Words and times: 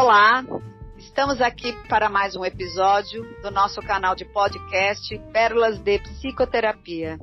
Olá, 0.00 0.44
estamos 0.96 1.40
aqui 1.40 1.72
para 1.88 2.08
mais 2.08 2.36
um 2.36 2.44
episódio 2.44 3.24
do 3.42 3.50
nosso 3.50 3.80
canal 3.80 4.14
de 4.14 4.24
podcast 4.26 5.18
Pérolas 5.32 5.76
de 5.80 5.98
Psicoterapia. 5.98 7.18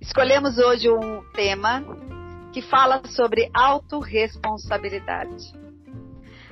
Escolhemos 0.00 0.58
hoje 0.58 0.88
um 0.88 1.24
tema 1.32 1.84
que 2.52 2.62
fala 2.62 3.02
sobre 3.08 3.50
autorresponsabilidade. 3.52 5.52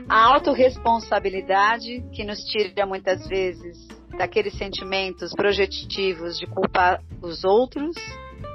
A 0.09 0.35
autorresponsabilidade 0.35 2.05
que 2.13 2.25
nos 2.25 2.41
tira 2.47 2.85
muitas 2.85 3.25
vezes 3.29 3.87
daqueles 4.19 4.59
sentimentos 4.59 5.33
projetivos 5.33 6.41
de 6.41 6.49
culpar 6.49 7.05
os 7.23 7.45
outros, 7.45 7.95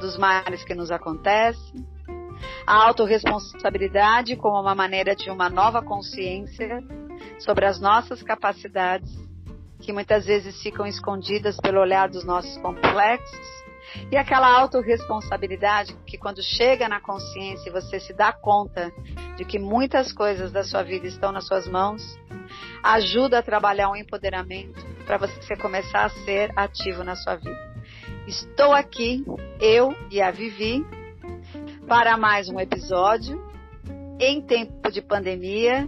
dos 0.02 0.18
males 0.18 0.66
que 0.66 0.76
nos 0.76 0.92
acontecem, 0.92 1.88
a 2.66 2.86
autorresponsabilidade 2.88 4.36
como 4.36 4.60
uma 4.60 4.76
maneira 4.76 5.16
de 5.16 5.30
uma 5.30 5.50
nova 5.50 5.82
consciência 5.82 6.84
sobre 7.40 7.66
as 7.66 7.80
nossas 7.80 8.22
capacidades, 8.24 9.12
que 9.82 9.94
muitas 9.94 10.26
vezes 10.26 10.62
ficam 10.62 10.86
escondidas 10.86 11.58
pelo 11.58 11.80
olhar 11.80 12.10
dos 12.10 12.26
nossos 12.26 12.58
complexos, 12.58 13.66
e 14.12 14.18
aquela 14.18 14.48
autorresponsabilidade 14.60 15.96
que 16.06 16.18
quando 16.18 16.42
chega 16.42 16.90
na 16.90 17.00
consciência 17.00 17.70
e 17.70 17.72
você 17.72 18.00
se 18.00 18.14
dá 18.14 18.34
conta 18.34 18.92
de 19.38 19.46
que 19.46 19.60
muitas 19.60 20.12
coisas 20.12 20.52
da 20.52 20.64
sua 20.64 20.84
vida 20.84 21.08
estão 21.08 21.32
nas 21.32 21.46
suas 21.48 21.68
mãos, 21.68 22.02
ajuda 22.84 23.40
a 23.40 23.44
trabalhar 23.44 23.90
um 23.90 23.96
empoderamento 23.96 24.86
para 25.06 25.18
você 25.18 25.56
começar 25.56 26.06
a 26.06 26.10
ser 26.10 26.52
ativo 26.56 27.04
na 27.04 27.16
sua 27.16 27.36
vida. 27.36 27.76
Estou 28.28 28.74
aqui, 28.74 29.24
eu 29.60 29.96
e 30.10 30.22
a 30.22 30.32
Vivi, 30.32 30.86
para 31.88 32.18
mais 32.18 32.50
um 32.50 32.60
episódio 32.60 33.40
em 34.20 34.42
tempo 34.42 34.90
de 34.92 35.02
pandemia, 35.02 35.88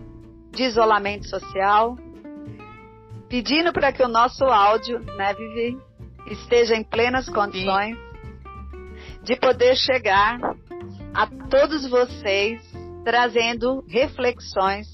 de 0.51 0.63
isolamento 0.63 1.27
social, 1.27 1.97
pedindo 3.27 3.73
para 3.73 3.91
que 3.91 4.03
o 4.03 4.07
nosso 4.07 4.43
áudio, 4.45 4.99
né, 4.99 5.33
Vivi, 5.33 5.77
esteja 6.27 6.75
em 6.75 6.83
plenas 6.83 7.27
condições 7.27 7.95
Sim. 7.95 9.23
de 9.23 9.35
poder 9.37 9.75
chegar 9.75 10.39
a 11.13 11.27
todos 11.49 11.89
vocês 11.89 12.61
trazendo 13.03 13.83
reflexões 13.87 14.87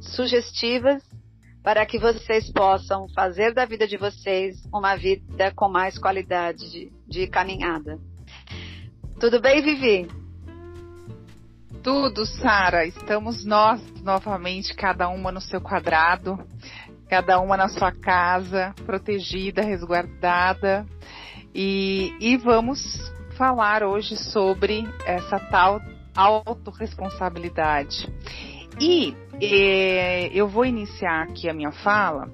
sugestivas 0.00 1.02
para 1.62 1.86
que 1.86 1.98
vocês 1.98 2.50
possam 2.52 3.08
fazer 3.14 3.54
da 3.54 3.64
vida 3.64 3.86
de 3.86 3.96
vocês 3.96 4.56
uma 4.72 4.96
vida 4.96 5.52
com 5.54 5.68
mais 5.68 5.96
qualidade 5.96 6.70
de, 6.70 6.92
de 7.06 7.26
caminhada. 7.26 7.98
Tudo 9.18 9.40
bem, 9.40 9.62
Vivi? 9.62 10.21
Tudo, 11.82 12.24
Sara. 12.24 12.86
Estamos 12.86 13.44
nós 13.44 13.82
novamente, 14.04 14.72
cada 14.72 15.08
uma 15.08 15.32
no 15.32 15.40
seu 15.40 15.60
quadrado, 15.60 16.38
cada 17.10 17.40
uma 17.40 17.56
na 17.56 17.68
sua 17.68 17.90
casa, 17.90 18.72
protegida, 18.86 19.62
resguardada. 19.62 20.86
E, 21.52 22.14
e 22.20 22.36
vamos 22.36 22.78
falar 23.36 23.82
hoje 23.82 24.16
sobre 24.16 24.84
essa 25.04 25.40
tal 25.40 25.80
autorresponsabilidade. 26.14 28.08
E 28.80 29.16
eh, 29.40 30.30
eu 30.32 30.46
vou 30.46 30.64
iniciar 30.64 31.24
aqui 31.24 31.48
a 31.48 31.52
minha 31.52 31.72
fala 31.72 32.30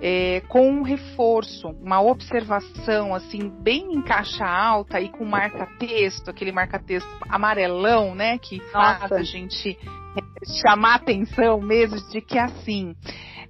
é, 0.00 0.40
com 0.48 0.68
um 0.70 0.82
reforço, 0.82 1.68
uma 1.82 2.00
observação 2.00 3.14
assim 3.14 3.48
bem 3.48 3.92
em 3.92 4.02
caixa 4.02 4.44
alta 4.44 5.00
e 5.00 5.08
com 5.10 5.24
marca-texto, 5.24 6.30
aquele 6.30 6.52
marca-texto 6.52 7.08
amarelão, 7.28 8.14
né, 8.14 8.38
que 8.38 8.60
faz 8.72 9.02
Nossa. 9.02 9.14
a 9.16 9.22
gente 9.22 9.78
chamar 10.62 10.96
atenção 10.96 11.60
mesmo 11.60 11.96
de 12.10 12.20
que 12.20 12.38
é 12.38 12.42
assim. 12.42 12.94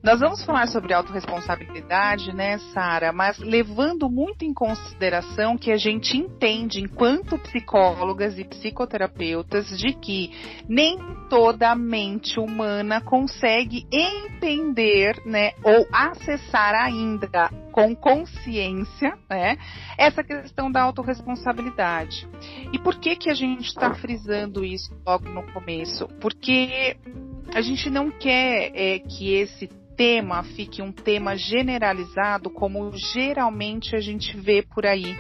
Nós 0.03 0.19
vamos 0.19 0.43
falar 0.47 0.66
sobre 0.69 0.94
autorresponsabilidade, 0.94 2.34
né, 2.34 2.56
Sara? 2.72 3.12
Mas 3.12 3.38
levando 3.38 4.09
muito 4.09 4.47
em 4.47 4.55
consideração 4.55 5.59
que 5.59 5.71
a 5.71 5.77
gente 5.77 6.16
entende, 6.16 6.81
enquanto 6.81 7.38
psicólogas 7.38 8.38
e 8.38 8.44
psicoterapeutas, 8.44 9.66
de 9.78 9.93
que 9.93 10.31
nem 10.66 10.99
toda 11.28 11.71
a 11.71 11.77
mente 11.77 12.41
humana 12.41 13.03
consegue 13.03 13.87
entender, 13.93 15.21
né, 15.27 15.53
ou 15.62 15.87
acessar 15.93 16.75
ainda 16.75 17.50
com 17.72 17.94
consciência, 17.94 19.16
né, 19.28 19.56
essa 19.97 20.22
questão 20.22 20.70
da 20.70 20.82
autorresponsabilidade. 20.82 22.28
E 22.72 22.78
por 22.78 22.98
que 22.98 23.16
que 23.16 23.31
a 23.31 23.34
gente 23.34 23.66
está 23.66 23.94
frisando 23.94 24.64
isso 24.64 24.94
logo 25.06 25.28
no 25.28 25.42
começo? 25.53 26.08
Porque 26.20 26.97
a 27.54 27.60
gente 27.60 27.91
não 27.91 28.10
quer 28.10 28.72
é, 28.75 28.98
que 28.98 29.34
esse 29.34 29.69
tema 29.97 30.42
fique 30.42 30.81
um 30.81 30.92
tema 30.92 31.36
generalizado, 31.36 32.48
como 32.48 32.91
geralmente 32.97 33.94
a 33.94 34.00
gente 34.00 34.37
vê 34.37 34.62
por 34.62 34.87
aí, 34.87 35.14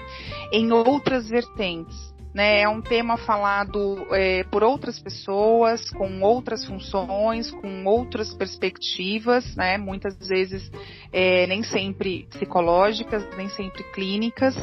em 0.52 0.72
outras 0.72 1.28
vertentes. 1.28 2.09
Né, 2.32 2.60
é 2.60 2.68
um 2.68 2.80
tema 2.80 3.16
falado 3.16 4.06
é, 4.12 4.44
por 4.44 4.62
outras 4.62 5.00
pessoas, 5.00 5.90
com 5.90 6.20
outras 6.22 6.64
funções, 6.64 7.50
com 7.50 7.84
outras 7.84 8.32
perspectivas, 8.32 9.56
né, 9.56 9.76
muitas 9.76 10.16
vezes 10.28 10.70
é, 11.12 11.46
nem 11.48 11.64
sempre 11.64 12.28
psicológicas, 12.30 13.26
nem 13.36 13.48
sempre 13.48 13.82
clínicas. 13.92 14.54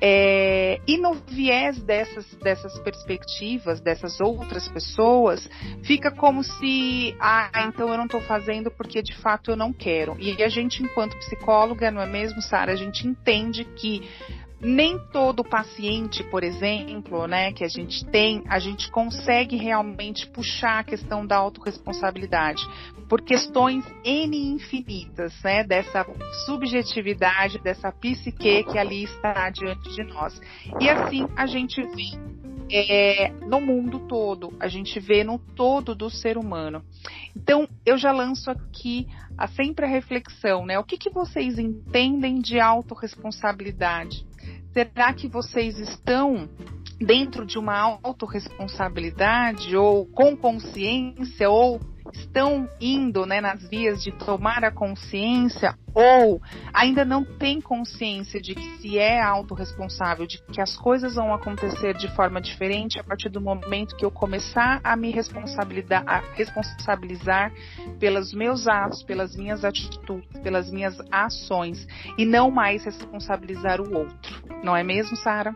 É, 0.00 0.80
e 0.86 0.96
no 0.96 1.14
viés 1.14 1.82
dessas, 1.82 2.26
dessas 2.36 2.78
perspectivas, 2.78 3.80
dessas 3.80 4.18
outras 4.20 4.66
pessoas, 4.68 5.48
fica 5.84 6.10
como 6.10 6.42
se, 6.42 7.14
ah, 7.20 7.68
então 7.68 7.88
eu 7.88 7.96
não 7.96 8.06
estou 8.06 8.20
fazendo 8.22 8.70
porque 8.70 9.02
de 9.02 9.14
fato 9.16 9.50
eu 9.50 9.56
não 9.56 9.72
quero. 9.72 10.16
E 10.18 10.42
a 10.42 10.48
gente, 10.48 10.82
enquanto 10.82 11.16
psicóloga, 11.18 11.90
não 11.90 12.00
é 12.00 12.06
mesmo, 12.06 12.40
Sara, 12.40 12.72
a 12.72 12.76
gente 12.76 13.06
entende 13.06 13.64
que 13.64 14.02
nem 14.62 14.96
todo 15.12 15.42
paciente, 15.42 16.22
por 16.24 16.44
exemplo, 16.44 17.26
né, 17.26 17.52
que 17.52 17.64
a 17.64 17.68
gente 17.68 18.04
tem, 18.06 18.44
a 18.48 18.60
gente 18.60 18.90
consegue 18.90 19.56
realmente 19.56 20.26
puxar 20.28 20.78
a 20.78 20.84
questão 20.84 21.26
da 21.26 21.36
autorresponsabilidade 21.36 22.62
por 23.08 23.20
questões 23.22 23.84
N 24.04 24.54
infinitas, 24.54 25.34
né, 25.42 25.64
dessa 25.64 26.06
subjetividade, 26.46 27.58
dessa 27.58 27.90
psique 27.90 28.62
que 28.62 28.78
ali 28.78 29.02
está 29.02 29.50
diante 29.50 29.90
de 29.90 30.04
nós. 30.04 30.40
E 30.80 30.88
assim 30.88 31.26
a 31.36 31.44
gente 31.44 31.82
vê 31.82 32.16
é, 32.70 33.30
no 33.46 33.60
mundo 33.60 33.98
todo, 34.08 34.54
a 34.58 34.68
gente 34.68 34.98
vê 34.98 35.22
no 35.22 35.38
todo 35.38 35.94
do 35.94 36.08
ser 36.08 36.38
humano. 36.38 36.82
Então, 37.36 37.68
eu 37.84 37.98
já 37.98 38.12
lanço 38.12 38.50
aqui 38.50 39.06
a, 39.36 39.46
sempre 39.46 39.84
a 39.84 39.88
reflexão, 39.88 40.64
né? 40.64 40.78
O 40.78 40.84
que, 40.84 40.96
que 40.96 41.10
vocês 41.10 41.58
entendem 41.58 42.40
de 42.40 42.58
autorresponsabilidade? 42.58 44.24
Será 44.72 45.12
que 45.12 45.28
vocês 45.28 45.78
estão 45.78 46.48
dentro 46.98 47.44
de 47.44 47.58
uma 47.58 47.98
autorresponsabilidade 48.02 49.76
ou 49.76 50.06
com 50.06 50.36
consciência 50.36 51.50
ou 51.50 51.80
estão 52.12 52.68
indo 52.80 53.24
né, 53.26 53.40
nas 53.40 53.68
vias 53.68 54.02
de 54.02 54.12
tomar 54.12 54.64
a 54.64 54.70
consciência 54.70 55.76
ou 55.94 56.40
ainda 56.72 57.04
não 57.04 57.24
tem 57.24 57.60
consciência 57.60 58.40
de 58.40 58.54
que 58.54 58.78
se 58.78 58.98
é 58.98 59.20
autorresponsável, 59.20 60.26
de 60.26 60.42
que 60.42 60.60
as 60.60 60.76
coisas 60.76 61.14
vão 61.14 61.34
acontecer 61.34 61.94
de 61.94 62.08
forma 62.14 62.40
diferente 62.40 62.98
a 62.98 63.04
partir 63.04 63.28
do 63.28 63.40
momento 63.40 63.96
que 63.96 64.04
eu 64.04 64.10
começar 64.10 64.80
a 64.82 64.96
me 64.96 65.10
responsabilizar, 65.10 66.02
a 66.06 66.18
responsabilizar 66.34 67.52
pelos 67.98 68.32
meus 68.32 68.66
atos, 68.66 69.02
pelas 69.02 69.36
minhas 69.36 69.64
atitudes, 69.64 70.40
pelas 70.40 70.70
minhas 70.70 70.96
ações 71.10 71.86
e 72.16 72.24
não 72.24 72.50
mais 72.50 72.84
responsabilizar 72.84 73.80
o 73.80 73.94
outro. 73.94 74.41
Não 74.62 74.76
é 74.76 74.82
mesmo, 74.82 75.16
Sara? 75.16 75.54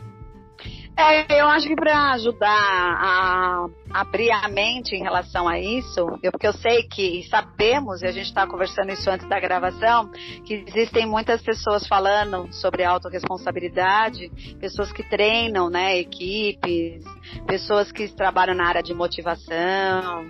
É, 0.99 1.43
eu 1.43 1.47
acho 1.47 1.69
que 1.69 1.77
para 1.77 2.13
ajudar 2.13 2.49
a 2.49 3.67
abrir 3.91 4.31
a 4.31 4.49
mente 4.49 4.97
em 4.97 5.03
relação 5.03 5.47
a 5.47 5.61
isso, 5.61 6.19
eu, 6.23 6.33
porque 6.33 6.47
eu 6.47 6.55
sei 6.55 6.85
que 6.85 7.23
sabemos, 7.29 8.01
e 8.01 8.07
a 8.07 8.13
gente 8.13 8.25
estava 8.25 8.51
conversando 8.51 8.91
isso 8.91 9.11
antes 9.11 9.29
da 9.29 9.39
gravação, 9.39 10.11
que 10.47 10.65
existem 10.67 11.05
muitas 11.05 11.43
pessoas 11.43 11.87
falando 11.87 12.51
sobre 12.51 12.83
autorresponsabilidade, 12.83 14.31
pessoas 14.59 14.91
que 14.91 15.03
treinam, 15.03 15.69
né, 15.69 15.99
equipes, 15.99 17.05
pessoas 17.47 17.93
que 17.93 18.09
trabalham 18.09 18.55
na 18.55 18.67
área 18.67 18.83
de 18.83 18.95
motivação, 18.95 20.27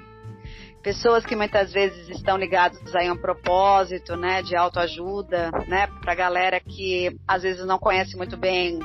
pessoas 0.86 1.26
que 1.26 1.34
muitas 1.34 1.72
vezes 1.72 2.08
estão 2.08 2.36
ligadas 2.36 2.94
a 2.94 3.12
um 3.12 3.16
propósito, 3.16 4.14
né, 4.14 4.40
de 4.40 4.54
autoajuda, 4.54 5.50
né, 5.66 5.88
para 6.00 6.14
galera 6.14 6.60
que 6.60 7.10
às 7.26 7.42
vezes 7.42 7.66
não 7.66 7.76
conhece 7.76 8.16
muito 8.16 8.36
bem 8.36 8.78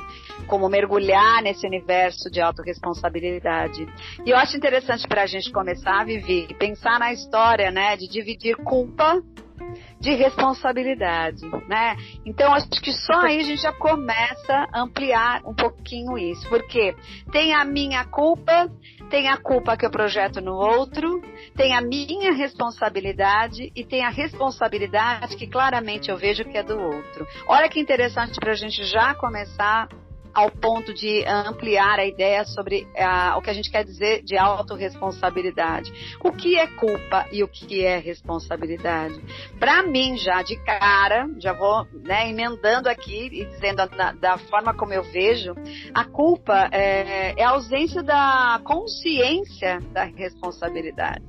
como 0.48 0.68
mergulhar 0.68 1.40
nesse 1.44 1.64
universo 1.64 2.28
de 2.28 2.40
autorresponsabilidade. 2.40 3.86
E 4.26 4.30
eu 4.30 4.36
acho 4.36 4.56
interessante 4.56 5.06
para 5.06 5.22
a 5.22 5.26
gente 5.26 5.52
começar 5.52 6.00
a 6.00 6.04
viver, 6.04 6.48
pensar 6.58 6.98
na 6.98 7.12
história, 7.12 7.70
né, 7.70 7.96
de 7.96 8.08
dividir 8.08 8.56
culpa 8.56 9.22
de 10.00 10.14
responsabilidade, 10.14 11.46
né? 11.68 11.96
Então 12.26 12.52
acho 12.52 12.68
que 12.68 12.92
só 12.92 13.20
aí 13.20 13.40
a 13.40 13.42
gente 13.42 13.62
já 13.62 13.72
começa 13.72 14.68
a 14.72 14.80
ampliar 14.80 15.42
um 15.46 15.54
pouquinho 15.54 16.18
isso, 16.18 16.48
porque 16.48 16.94
tem 17.30 17.54
a 17.54 17.64
minha 17.64 18.04
culpa, 18.04 18.70
tem 19.10 19.28
a 19.28 19.36
culpa 19.36 19.76
que 19.76 19.86
eu 19.86 19.90
projeto 19.90 20.40
no 20.40 20.54
outro, 20.54 21.22
tem 21.56 21.74
a 21.74 21.80
minha 21.80 22.32
responsabilidade 22.32 23.70
e 23.74 23.84
tem 23.84 24.04
a 24.04 24.10
responsabilidade 24.10 25.36
que 25.36 25.46
claramente 25.46 26.10
eu 26.10 26.16
vejo 26.16 26.44
que 26.44 26.58
é 26.58 26.62
do 26.62 26.78
outro. 26.78 27.26
Olha 27.46 27.68
que 27.68 27.80
interessante 27.80 28.38
para 28.40 28.52
a 28.52 28.56
gente 28.56 28.84
já 28.84 29.14
começar 29.14 29.88
ao 30.34 30.50
ponto 30.50 30.92
de 30.94 31.24
ampliar 31.26 31.98
a 31.98 32.06
ideia 32.06 32.44
sobre 32.44 32.82
uh, 32.82 33.36
o 33.36 33.42
que 33.42 33.50
a 33.50 33.52
gente 33.52 33.70
quer 33.70 33.84
dizer 33.84 34.22
de 34.22 34.36
autorresponsabilidade. 34.36 35.92
O 36.20 36.32
que 36.32 36.58
é 36.58 36.66
culpa 36.66 37.26
e 37.32 37.42
o 37.42 37.48
que 37.48 37.84
é 37.84 37.98
responsabilidade? 37.98 39.20
Para 39.58 39.82
mim, 39.82 40.16
já 40.16 40.42
de 40.42 40.56
cara, 40.56 41.28
já 41.38 41.52
vou 41.52 41.86
né, 41.92 42.28
emendando 42.28 42.88
aqui 42.88 43.28
e 43.32 43.44
dizendo 43.44 43.86
da, 43.88 44.12
da, 44.12 44.38
forma 44.38 44.74
como 44.74 44.92
eu 44.92 45.02
vejo, 45.02 45.54
a 45.94 46.04
culpa 46.04 46.68
é, 46.72 47.34
é 47.40 47.44
a 47.44 47.50
ausência 47.50 48.02
da 48.02 48.60
consciência 48.64 49.80
da 49.92 50.04
responsabilidade. 50.04 51.24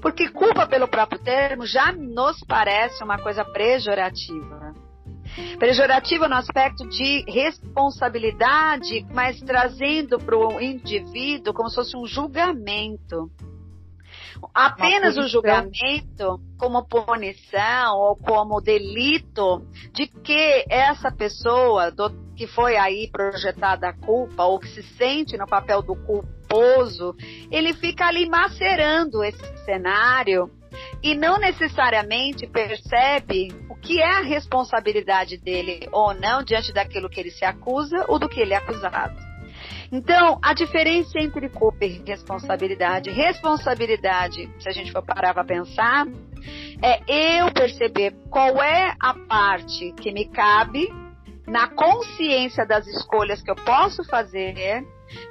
Porque 0.00 0.28
culpa, 0.28 0.66
pelo 0.66 0.88
próprio 0.88 1.18
termo, 1.20 1.66
já 1.66 1.92
nos 1.92 2.38
parece 2.46 3.02
uma 3.02 3.18
coisa 3.18 3.44
pejorativa. 3.44 4.81
Pejorativa 5.58 6.28
no 6.28 6.34
aspecto 6.34 6.86
de 6.88 7.24
responsabilidade, 7.26 9.06
mas 9.12 9.40
trazendo 9.40 10.18
para 10.18 10.36
o 10.36 10.60
indivíduo 10.60 11.54
como 11.54 11.68
se 11.68 11.76
fosse 11.76 11.96
um 11.96 12.06
julgamento. 12.06 13.30
Apenas 14.54 15.16
o 15.16 15.28
julgamento 15.28 16.40
como 16.58 16.84
punição 16.86 17.96
ou 17.96 18.16
como 18.16 18.60
delito 18.60 19.64
de 19.92 20.06
que 20.06 20.64
essa 20.68 21.12
pessoa 21.12 21.90
do, 21.90 22.10
que 22.34 22.46
foi 22.46 22.76
aí 22.76 23.08
projetada 23.10 23.88
a 23.88 23.92
culpa 23.92 24.44
ou 24.44 24.58
que 24.58 24.68
se 24.68 24.82
sente 24.82 25.36
no 25.36 25.46
papel 25.46 25.80
do 25.82 25.94
culposo, 25.94 27.14
ele 27.50 27.72
fica 27.72 28.06
ali 28.06 28.28
macerando 28.28 29.22
esse 29.22 29.64
cenário 29.64 30.50
e 31.02 31.14
não 31.14 31.38
necessariamente 31.38 32.46
percebe 32.46 33.48
o 33.68 33.74
que 33.74 34.00
é 34.00 34.18
a 34.18 34.22
responsabilidade 34.22 35.36
dele 35.36 35.88
ou 35.90 36.14
não 36.14 36.42
diante 36.42 36.72
daquilo 36.72 37.10
que 37.10 37.18
ele 37.18 37.30
se 37.30 37.44
acusa 37.44 38.04
ou 38.08 38.18
do 38.18 38.28
que 38.28 38.40
ele 38.40 38.54
é 38.54 38.56
acusado. 38.56 39.32
Então, 39.90 40.38
a 40.42 40.54
diferença 40.54 41.18
entre 41.18 41.48
culpa 41.50 41.84
e 41.84 42.02
responsabilidade. 42.06 43.10
Responsabilidade, 43.10 44.48
se 44.58 44.68
a 44.68 44.72
gente 44.72 44.90
for 44.90 45.02
parar 45.02 45.34
para 45.34 45.44
pensar, 45.44 46.06
é 46.80 47.40
eu 47.40 47.52
perceber 47.52 48.14
qual 48.30 48.62
é 48.62 48.94
a 48.98 49.12
parte 49.14 49.92
que 50.00 50.10
me 50.10 50.24
cabe 50.26 50.88
na 51.46 51.68
consciência 51.68 52.64
das 52.64 52.86
escolhas 52.86 53.42
que 53.42 53.50
eu 53.50 53.56
posso 53.56 54.02
fazer, 54.04 54.82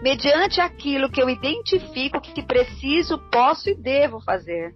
mediante 0.01 0.62
aquilo 0.62 1.09
que 1.09 1.21
eu 1.21 1.29
identifico 1.29 2.21
que 2.21 2.44
preciso, 2.44 3.17
posso 3.31 3.69
e 3.69 3.75
devo 3.75 4.21
fazer. 4.21 4.75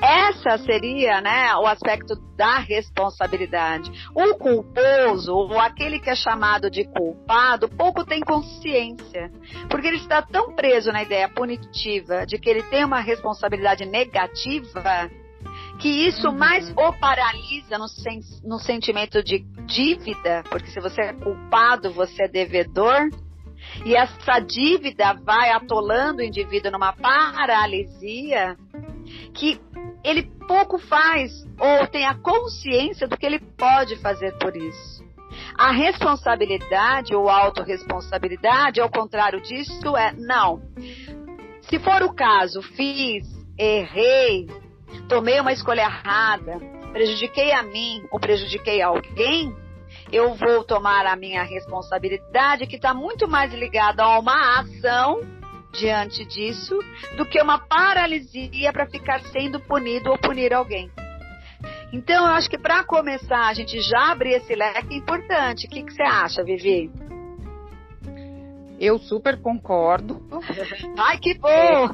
Essa 0.00 0.56
seria, 0.58 1.20
né, 1.20 1.54
o 1.56 1.66
aspecto 1.66 2.14
da 2.36 2.58
responsabilidade. 2.58 3.90
O 4.14 4.34
culposo, 4.36 5.34
ou 5.34 5.58
aquele 5.58 6.00
que 6.00 6.08
é 6.08 6.14
chamado 6.14 6.70
de 6.70 6.84
culpado, 6.84 7.68
pouco 7.68 8.04
tem 8.04 8.20
consciência, 8.20 9.30
porque 9.68 9.86
ele 9.86 9.98
está 9.98 10.22
tão 10.22 10.54
preso 10.54 10.90
na 10.90 11.02
ideia 11.02 11.28
punitiva 11.28 12.24
de 12.26 12.38
que 12.38 12.48
ele 12.48 12.62
tem 12.64 12.84
uma 12.84 13.00
responsabilidade 13.00 13.84
negativa 13.84 15.10
que 15.78 15.88
isso 15.88 16.28
uhum. 16.28 16.36
mais 16.36 16.70
o 16.70 16.92
paralisa 16.92 17.78
no, 17.78 17.88
sen 17.88 18.20
no 18.44 18.58
sentimento 18.58 19.22
de 19.22 19.38
dívida, 19.66 20.42
porque 20.50 20.66
se 20.68 20.80
você 20.80 21.00
é 21.00 21.12
culpado, 21.14 21.90
você 21.90 22.24
é 22.24 22.28
devedor. 22.28 23.08
E 23.84 23.94
essa 23.94 24.40
dívida 24.40 25.14
vai 25.14 25.50
atolando 25.50 26.20
o 26.20 26.24
indivíduo 26.24 26.70
numa 26.70 26.92
paralisia 26.92 28.56
que 29.34 29.60
ele 30.02 30.22
pouco 30.46 30.78
faz 30.78 31.46
ou 31.58 31.86
tem 31.86 32.06
a 32.06 32.14
consciência 32.14 33.06
do 33.06 33.16
que 33.16 33.26
ele 33.26 33.38
pode 33.38 33.96
fazer 33.96 34.36
por 34.38 34.56
isso. 34.56 35.04
A 35.56 35.70
responsabilidade 35.70 37.14
ou 37.14 37.28
autorresponsabilidade, 37.28 38.80
ao 38.80 38.90
contrário 38.90 39.40
disso, 39.40 39.96
é 39.96 40.12
não. 40.12 40.60
Se 41.62 41.78
for 41.78 42.02
o 42.02 42.12
caso, 42.12 42.62
fiz, 42.62 43.24
errei, 43.56 44.48
tomei 45.08 45.38
uma 45.38 45.52
escolha 45.52 45.82
errada, 45.82 46.58
prejudiquei 46.92 47.52
a 47.52 47.62
mim 47.62 48.02
ou 48.10 48.18
prejudiquei 48.18 48.82
alguém, 48.82 49.54
eu 50.12 50.34
vou 50.34 50.64
tomar 50.64 51.06
a 51.06 51.14
minha 51.14 51.42
responsabilidade, 51.42 52.66
que 52.66 52.76
está 52.76 52.92
muito 52.92 53.28
mais 53.28 53.52
ligada 53.52 54.02
a 54.02 54.18
uma 54.18 54.60
ação 54.60 55.20
diante 55.72 56.24
disso 56.24 56.78
do 57.16 57.26
que 57.26 57.40
uma 57.40 57.58
paralisia 57.58 58.72
para 58.72 58.86
ficar 58.86 59.20
sendo 59.24 59.60
punido 59.60 60.10
ou 60.10 60.18
punir 60.18 60.52
alguém. 60.52 60.90
Então, 61.92 62.26
eu 62.26 62.34
acho 62.34 62.48
que 62.48 62.58
para 62.58 62.84
começar, 62.84 63.48
a 63.48 63.54
gente 63.54 63.80
já 63.80 64.12
abrir 64.12 64.34
esse 64.34 64.54
leque 64.54 64.94
é 64.94 64.96
importante. 64.96 65.66
O 65.66 65.70
que, 65.70 65.82
que 65.82 65.92
você 65.92 66.02
acha, 66.02 66.44
Vivi? 66.44 66.90
Eu 68.78 68.98
super 68.98 69.40
concordo. 69.42 70.22
Ai, 70.96 71.18
que 71.18 71.34
bom! 71.34 71.50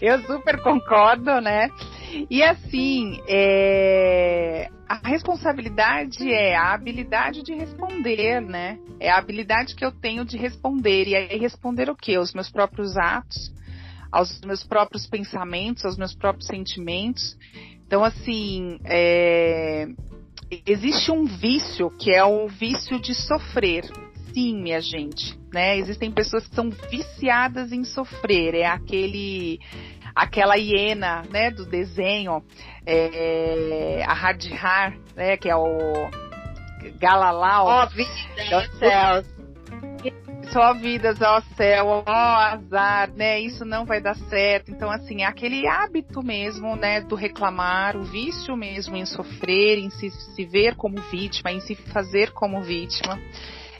eu 0.00 0.22
super 0.22 0.62
concordo, 0.62 1.40
né? 1.40 1.68
E 2.30 2.42
assim, 2.42 3.20
é... 3.28 4.70
a 4.88 5.08
responsabilidade 5.08 6.30
é 6.30 6.54
a 6.54 6.72
habilidade 6.72 7.42
de 7.42 7.54
responder, 7.54 8.40
né? 8.40 8.78
É 9.00 9.10
a 9.10 9.18
habilidade 9.18 9.74
que 9.74 9.84
eu 9.84 9.90
tenho 9.90 10.24
de 10.24 10.36
responder. 10.36 11.08
E 11.08 11.16
aí 11.16 11.38
responder 11.38 11.88
o 11.88 11.96
quê? 11.96 12.18
Os 12.18 12.34
meus 12.34 12.50
próprios 12.50 12.96
atos, 12.96 13.52
aos 14.12 14.40
meus 14.42 14.62
próprios 14.62 15.06
pensamentos, 15.06 15.84
aos 15.84 15.96
meus 15.96 16.14
próprios 16.14 16.46
sentimentos. 16.46 17.36
Então, 17.86 18.04
assim, 18.04 18.78
é... 18.84 19.86
existe 20.66 21.10
um 21.10 21.24
vício 21.24 21.90
que 21.90 22.10
é 22.10 22.24
o 22.24 22.46
vício 22.48 23.00
de 23.00 23.14
sofrer. 23.14 23.84
Sim, 24.34 24.60
minha 24.62 24.80
gente, 24.80 25.38
né? 25.52 25.78
Existem 25.78 26.10
pessoas 26.10 26.46
que 26.46 26.54
são 26.54 26.68
viciadas 26.90 27.72
em 27.72 27.84
sofrer. 27.84 28.54
É 28.54 28.66
aquele 28.66 29.60
aquela 30.14 30.54
hiena, 30.56 31.22
né, 31.30 31.50
do 31.50 31.66
desenho, 31.66 32.42
é, 32.86 34.04
a 34.06 34.12
Hadjar, 34.12 34.96
né, 35.16 35.36
que 35.36 35.48
é 35.48 35.56
o 35.56 35.66
Galalau. 37.00 37.66
Ó, 37.66 37.84
oh, 37.84 37.88
vida, 37.88 38.12
ó 38.52 38.78
céus. 38.78 39.34
Só 40.52 40.74
vidas, 40.74 41.20
ó 41.22 41.40
céu, 41.56 42.04
ó 42.06 42.10
azar, 42.10 43.10
né? 43.14 43.40
Isso 43.40 43.64
não 43.64 43.86
vai 43.86 44.00
dar 44.00 44.14
certo. 44.14 44.70
Então, 44.70 44.90
assim, 44.90 45.22
é 45.22 45.24
aquele 45.24 45.66
hábito 45.66 46.22
mesmo, 46.22 46.76
né, 46.76 47.00
do 47.00 47.14
reclamar, 47.14 47.96
o 47.96 48.04
vício 48.04 48.54
mesmo 48.54 48.94
em 48.94 49.06
sofrer, 49.06 49.78
em 49.78 49.88
se, 49.90 50.10
se 50.10 50.44
ver 50.44 50.76
como 50.76 51.00
vítima, 51.10 51.50
em 51.50 51.60
se 51.60 51.74
fazer 51.74 52.30
como 52.32 52.62
vítima 52.62 53.18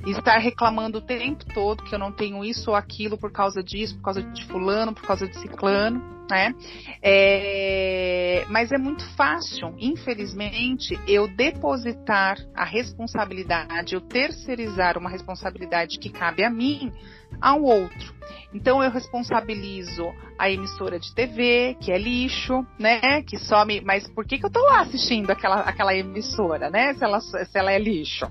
estar 0.06 0.36
reclamando 0.38 0.98
o 0.98 1.00
tempo 1.00 1.46
todo 1.54 1.84
que 1.84 1.94
eu 1.94 1.98
não 1.98 2.12
tenho 2.12 2.44
isso 2.44 2.70
ou 2.70 2.76
aquilo 2.76 3.16
por 3.16 3.32
causa 3.32 3.62
disso, 3.62 3.96
por 3.96 4.02
causa 4.02 4.22
de 4.22 4.44
fulano, 4.46 4.92
por 4.92 5.02
causa 5.02 5.26
de 5.26 5.38
ciclano 5.38 6.13
né? 6.30 6.54
É, 7.02 8.44
mas 8.48 8.72
é 8.72 8.78
muito 8.78 9.04
fácil, 9.14 9.74
infelizmente, 9.78 10.98
eu 11.06 11.28
depositar 11.28 12.36
a 12.54 12.64
responsabilidade, 12.64 13.94
eu 13.94 14.00
terceirizar 14.00 14.98
uma 14.98 15.10
responsabilidade 15.10 15.98
que 15.98 16.10
cabe 16.10 16.44
a 16.44 16.50
mim 16.50 16.92
ao 17.40 17.62
outro. 17.62 18.14
Então 18.54 18.82
eu 18.82 18.90
responsabilizo 18.90 20.12
a 20.38 20.48
emissora 20.48 20.98
de 20.98 21.12
TV, 21.12 21.76
que 21.80 21.92
é 21.92 21.98
lixo, 21.98 22.64
né? 22.78 23.22
Que 23.22 23.36
some. 23.36 23.80
Mas 23.80 24.08
por 24.08 24.24
que, 24.24 24.38
que 24.38 24.46
eu 24.46 24.50
tô 24.50 24.60
lá 24.60 24.80
assistindo 24.80 25.30
aquela, 25.30 25.60
aquela 25.60 25.94
emissora, 25.94 26.70
né? 26.70 26.94
Se 26.94 27.04
ela, 27.04 27.20
se 27.20 27.58
ela 27.58 27.72
é 27.72 27.78
lixo. 27.78 28.26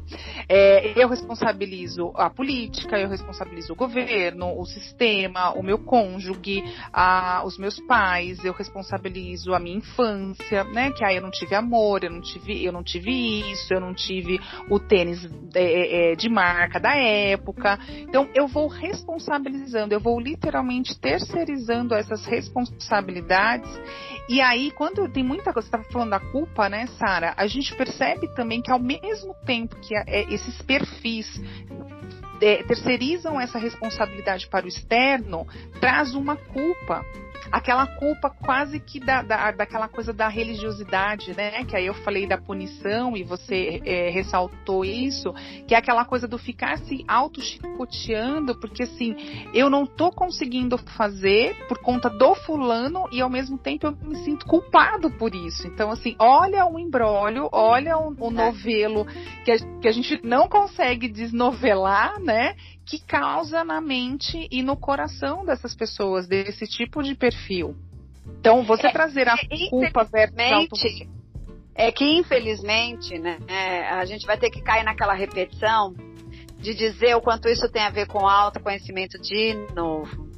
É, 0.47 0.93
eu 1.01 1.09
responsabilizo 1.09 2.11
a 2.15 2.29
política, 2.29 2.97
eu 2.97 3.09
responsabilizo 3.09 3.73
o 3.73 3.75
governo, 3.75 4.57
o 4.57 4.65
sistema, 4.65 5.51
o 5.51 5.61
meu 5.61 5.77
cônjuge, 5.77 6.63
a, 6.91 7.43
os 7.45 7.57
meus 7.57 7.79
pais, 7.87 8.43
eu 8.43 8.53
responsabilizo 8.53 9.53
a 9.53 9.59
minha 9.59 9.77
infância, 9.77 10.63
né? 10.65 10.91
Que 10.91 11.03
aí 11.03 11.15
eu 11.15 11.21
não 11.21 11.31
tive 11.31 11.55
amor, 11.55 12.03
eu 12.03 12.11
não 12.11 12.21
tive, 12.21 12.63
eu 12.63 12.71
não 12.71 12.83
tive 12.83 13.11
isso, 13.51 13.73
eu 13.73 13.79
não 13.79 13.93
tive 13.93 14.39
o 14.69 14.79
tênis 14.79 15.27
é, 15.53 16.11
é, 16.11 16.15
de 16.15 16.29
marca 16.29 16.79
da 16.79 16.95
época. 16.95 17.79
Então 17.89 18.29
eu 18.33 18.47
vou 18.47 18.67
responsabilizando, 18.67 19.93
eu 19.93 19.99
vou 19.99 20.19
literalmente 20.19 20.99
terceirizando 20.99 21.93
essas 21.93 22.25
responsabilidades. 22.25 23.69
E 24.29 24.39
aí, 24.39 24.71
quando 24.71 25.09
tem 25.09 25.23
muita 25.23 25.51
coisa, 25.51 25.67
você 25.67 25.75
estava 25.75 25.83
falando 25.91 26.11
da 26.11 26.19
culpa, 26.19 26.69
né, 26.69 26.87
Sara? 26.97 27.33
A 27.35 27.45
gente 27.45 27.75
percebe 27.75 28.27
também 28.35 28.61
que 28.61 28.71
ao 28.71 28.79
mesmo 28.79 29.35
tempo 29.45 29.75
que 29.81 29.95
é, 29.95 30.33
esses 30.33 30.61
perfis 30.61 31.27
é, 32.41 32.63
terceirizam 32.63 33.39
essa 33.39 33.57
responsabilidade 33.57 34.47
para 34.47 34.65
o 34.65 34.67
externo, 34.67 35.47
traz 35.79 36.13
uma 36.13 36.35
culpa 36.35 37.05
aquela 37.53 37.85
culpa 37.85 38.31
quase 38.31 38.79
que 38.79 38.99
da, 38.99 39.21
da, 39.21 39.51
daquela 39.51 39.87
coisa 39.87 40.11
da 40.11 40.27
religiosidade, 40.27 41.37
né? 41.37 41.63
Que 41.63 41.77
aí 41.77 41.85
eu 41.85 41.93
falei 41.93 42.25
da 42.25 42.35
punição 42.35 43.15
e 43.15 43.21
você 43.21 43.79
é, 43.85 44.09
ressaltou 44.09 44.83
isso, 44.83 45.31
que 45.67 45.75
é 45.75 45.77
aquela 45.77 46.03
coisa 46.03 46.27
do 46.27 46.39
ficar 46.39 46.79
se 46.79 47.05
auto-chicoteando, 47.07 48.55
porque 48.55 48.81
assim, 48.81 49.15
eu 49.53 49.69
não 49.69 49.85
tô 49.85 50.11
conseguindo 50.11 50.79
fazer 50.97 51.55
por 51.67 51.77
conta 51.77 52.09
do 52.09 52.33
fulano 52.33 53.07
e 53.11 53.21
ao 53.21 53.29
mesmo 53.29 53.55
tempo 53.55 53.85
eu 53.85 53.91
me 53.91 54.15
sinto 54.23 54.47
culpado 54.47 55.11
por 55.11 55.35
isso. 55.35 55.67
Então, 55.67 55.91
assim, 55.91 56.15
olha 56.17 56.65
o 56.65 56.79
embrólio, 56.79 57.49
olha 57.51 57.99
o, 57.99 58.15
o 58.19 58.31
novelo 58.31 59.05
que 59.45 59.51
a, 59.51 59.57
que 59.79 59.87
a 59.87 59.91
gente 59.91 60.19
não 60.23 60.47
consegue 60.47 61.07
desnovelar, 61.07 62.19
né? 62.19 62.55
Que 62.85 62.99
causa 62.99 63.63
na 63.63 63.79
mente 63.79 64.47
e 64.51 64.61
no 64.61 64.75
coração 64.75 65.45
dessas 65.45 65.75
pessoas, 65.75 66.27
desse 66.27 66.67
tipo 66.67 67.01
de 67.01 67.15
perfil. 67.15 67.75
Então, 68.39 68.63
você 68.63 68.87
é, 68.87 68.91
trazer 68.91 69.27
a 69.27 69.35
culpa 69.69 70.03
versus 70.03 71.07
É 71.75 71.91
que, 71.91 72.05
infelizmente, 72.05 73.17
né, 73.17 73.37
é, 73.47 73.89
a 73.89 74.05
gente 74.05 74.25
vai 74.25 74.37
ter 74.37 74.49
que 74.49 74.61
cair 74.61 74.83
naquela 74.83 75.13
repetição 75.13 75.93
de 76.59 76.73
dizer 76.73 77.15
o 77.15 77.21
quanto 77.21 77.49
isso 77.49 77.69
tem 77.69 77.83
a 77.83 77.89
ver 77.89 78.07
com 78.07 78.27
autoconhecimento 78.27 79.19
de 79.19 79.53
novo. 79.75 80.31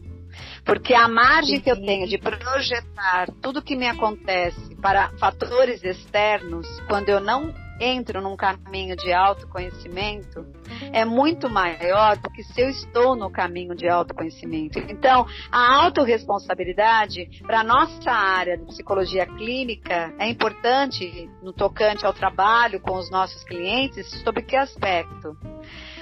Porque 0.66 0.96
a 0.96 1.08
margem 1.08 1.62
que 1.62 1.70
eu 1.70 1.80
tenho 1.80 2.08
de 2.08 2.18
projetar 2.18 3.28
tudo 3.42 3.62
que 3.62 3.76
me 3.76 3.88
acontece 3.88 4.76
para 4.82 5.10
fatores 5.20 5.84
externos, 5.84 6.68
quando 6.88 7.10
eu 7.10 7.20
não 7.20 7.54
entro 7.80 8.22
num 8.22 8.36
caminho 8.36 8.96
de 8.96 9.12
autoconhecimento 9.12 10.46
é 10.92 11.04
muito 11.06 11.50
maior 11.50 12.18
do 12.18 12.30
que 12.30 12.44
se 12.44 12.62
eu 12.62 12.70
estou 12.70 13.16
no 13.16 13.30
caminho 13.30 13.76
de 13.76 13.88
autoconhecimento. 13.88 14.80
Então, 14.80 15.26
a 15.52 15.84
autorresponsabilidade 15.84 17.42
para 17.44 17.64
nossa 17.64 18.12
área 18.12 18.58
de 18.58 18.66
psicologia 18.66 19.26
clínica 19.26 20.14
é 20.18 20.30
importante 20.30 21.30
no 21.42 21.54
tocante 21.54 22.06
ao 22.06 22.14
trabalho 22.14 22.80
com 22.80 22.98
os 22.98 23.10
nossos 23.10 23.44
clientes, 23.44 24.10
sobre 24.24 24.42
que 24.44 24.56
aspecto? 24.56 25.38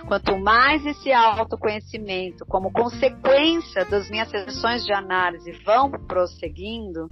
Quanto 0.05 0.37
mais 0.37 0.85
esse 0.85 1.11
autoconhecimento, 1.13 2.45
como 2.45 2.71
consequência 2.71 3.85
das 3.85 4.09
minhas 4.09 4.29
sessões 4.29 4.85
de 4.85 4.93
análise, 4.93 5.51
vão 5.63 5.89
prosseguindo, 5.91 7.07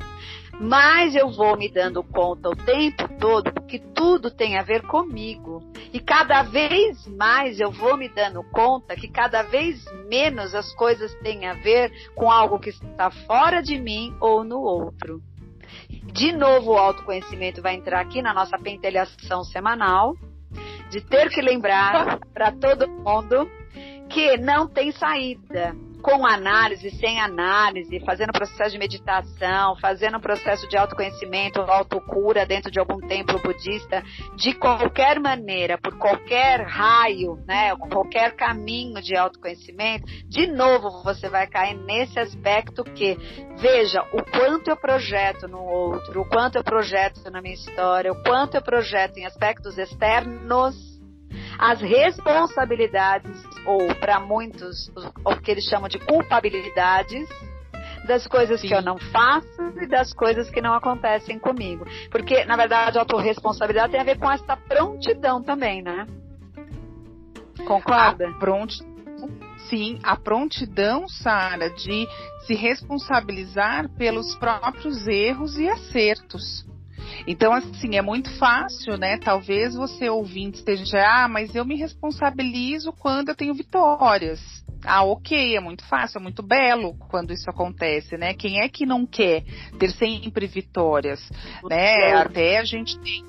mais 0.61 1.15
eu 1.15 1.31
vou 1.31 1.57
me 1.57 1.67
dando 1.67 2.03
conta 2.03 2.47
o 2.47 2.55
tempo 2.55 3.09
todo 3.19 3.51
que 3.67 3.79
tudo 3.79 4.29
tem 4.29 4.59
a 4.59 4.61
ver 4.61 4.83
comigo. 4.83 5.63
E 5.91 5.99
cada 5.99 6.43
vez 6.43 7.07
mais 7.07 7.59
eu 7.59 7.71
vou 7.71 7.97
me 7.97 8.07
dando 8.07 8.43
conta 8.51 8.95
que 8.95 9.07
cada 9.07 9.41
vez 9.41 9.83
menos 10.07 10.53
as 10.53 10.71
coisas 10.75 11.13
têm 11.15 11.47
a 11.47 11.55
ver 11.55 11.91
com 12.13 12.29
algo 12.29 12.59
que 12.59 12.69
está 12.69 13.09
fora 13.09 13.61
de 13.61 13.79
mim 13.79 14.15
ou 14.21 14.43
no 14.43 14.59
outro. 14.59 15.19
De 16.13 16.31
novo, 16.31 16.73
o 16.73 16.77
autoconhecimento 16.77 17.59
vai 17.59 17.73
entrar 17.73 17.99
aqui 17.99 18.21
na 18.21 18.33
nossa 18.33 18.57
pentelhação 18.59 19.43
semanal, 19.43 20.15
de 20.91 21.01
ter 21.01 21.29
que 21.29 21.41
lembrar 21.41 22.19
para 22.33 22.51
todo 22.51 22.87
mundo 22.87 23.49
que 24.09 24.37
não 24.37 24.67
tem 24.67 24.91
saída 24.91 25.73
com 26.01 26.25
análise, 26.25 26.89
sem 26.91 27.19
análise, 27.19 27.99
fazendo 28.01 28.31
processo 28.31 28.71
de 28.71 28.79
meditação, 28.79 29.75
fazendo 29.77 30.19
processo 30.19 30.67
de 30.67 30.77
autoconhecimento, 30.77 31.61
autocura 31.61 32.45
dentro 32.45 32.71
de 32.71 32.79
algum 32.79 32.99
templo 32.99 33.39
budista, 33.39 34.03
de 34.35 34.53
qualquer 34.53 35.19
maneira, 35.19 35.77
por 35.77 35.97
qualquer 35.97 36.61
raio, 36.61 37.35
né, 37.47 37.75
qualquer 37.75 38.35
caminho 38.35 39.01
de 39.01 39.15
autoconhecimento, 39.15 40.05
de 40.27 40.47
novo 40.47 41.03
você 41.03 41.29
vai 41.29 41.47
cair 41.47 41.77
nesse 41.77 42.19
aspecto 42.19 42.83
que, 42.83 43.15
veja, 43.57 44.01
o 44.13 44.23
quanto 44.23 44.69
eu 44.69 44.77
projeto 44.77 45.47
no 45.47 45.59
outro, 45.59 46.21
o 46.21 46.25
quanto 46.25 46.57
eu 46.57 46.63
projeto 46.63 47.29
na 47.29 47.41
minha 47.41 47.53
história, 47.53 48.11
o 48.11 48.23
quanto 48.23 48.55
eu 48.55 48.61
projeto 48.61 49.17
em 49.17 49.25
aspectos 49.25 49.77
externos 49.77 50.90
as 51.57 51.81
responsabilidades, 51.81 53.43
ou 53.65 53.93
para 53.95 54.19
muitos, 54.19 54.91
o 55.25 55.35
que 55.37 55.51
eles 55.51 55.65
chamam 55.65 55.87
de 55.87 55.99
culpabilidades, 55.99 57.27
das 58.07 58.25
coisas 58.27 58.61
Sim. 58.61 58.67
que 58.67 58.73
eu 58.73 58.81
não 58.81 58.97
faço 58.97 59.61
e 59.81 59.87
das 59.87 60.13
coisas 60.13 60.49
que 60.49 60.61
não 60.61 60.73
acontecem 60.73 61.37
comigo. 61.37 61.85
Porque, 62.09 62.43
na 62.45 62.55
verdade, 62.55 62.97
a 62.97 63.01
autorresponsabilidade 63.01 63.91
tem 63.91 64.01
a 64.01 64.03
ver 64.03 64.17
com 64.17 64.29
essa 64.29 64.57
prontidão 64.57 65.41
também, 65.41 65.81
né? 65.81 66.07
Concorda? 67.65 68.27
A 68.27 68.33
pronti... 68.33 68.83
Sim, 69.69 69.99
a 70.03 70.17
prontidão, 70.17 71.07
Sara, 71.07 71.69
de 71.69 72.07
se 72.45 72.55
responsabilizar 72.55 73.87
pelos 73.95 74.35
próprios 74.35 75.07
erros 75.07 75.57
e 75.57 75.69
acertos. 75.69 76.65
Então, 77.27 77.53
assim, 77.53 77.95
é 77.95 78.01
muito 78.01 78.29
fácil, 78.37 78.97
né? 78.97 79.17
Talvez 79.17 79.75
você 79.75 80.09
ouvinte 80.09 80.57
esteja, 80.59 81.03
ah, 81.05 81.27
mas 81.27 81.55
eu 81.55 81.65
me 81.65 81.75
responsabilizo 81.75 82.91
quando 82.93 83.29
eu 83.29 83.35
tenho 83.35 83.53
vitórias. 83.53 84.39
Ah, 84.83 85.03
ok, 85.03 85.55
é 85.55 85.59
muito 85.59 85.85
fácil, 85.85 86.17
é 86.17 86.21
muito 86.21 86.41
belo 86.41 86.95
quando 87.09 87.31
isso 87.31 87.49
acontece, 87.49 88.17
né? 88.17 88.33
Quem 88.33 88.61
é 88.61 88.67
que 88.67 88.85
não 88.85 89.05
quer 89.05 89.43
ter 89.77 89.91
sempre 89.91 90.47
vitórias, 90.47 91.21
né? 91.69 92.13
Até 92.13 92.57
a 92.57 92.63
gente 92.63 92.97
tem 92.99 93.23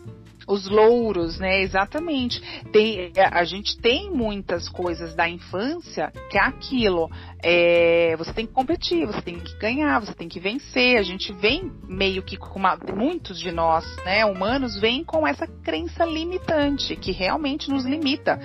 os 0.53 0.69
louros, 0.69 1.39
né? 1.39 1.63
Exatamente. 1.63 2.41
Tem, 2.73 3.13
a 3.17 3.45
gente 3.45 3.79
tem 3.81 4.11
muitas 4.11 4.69
coisas 4.69 5.15
da 5.15 5.29
infância 5.29 6.13
que 6.31 6.39
é 6.39 6.43
aquilo 6.43 7.09
é, 7.45 8.15
você 8.17 8.33
tem 8.33 8.47
que 8.47 8.53
competir, 8.53 9.05
você 9.05 9.21
tem 9.21 9.39
que 9.39 9.59
ganhar, 9.59 9.99
você 9.99 10.15
tem 10.15 10.29
que 10.29 10.39
vencer. 10.39 10.97
A 10.97 11.03
gente 11.03 11.33
vem 11.33 11.73
meio 11.89 12.23
que 12.23 12.37
com 12.37 12.59
uma, 12.59 12.79
muitos 12.95 13.41
de 13.41 13.51
nós, 13.51 13.85
né, 14.05 14.25
humanos, 14.25 14.79
vêm 14.81 15.03
com 15.03 15.27
essa 15.27 15.47
crença 15.47 16.05
limitante 16.05 16.95
que 16.95 17.11
realmente 17.11 17.69
nos 17.69 17.85
limita 17.85 18.39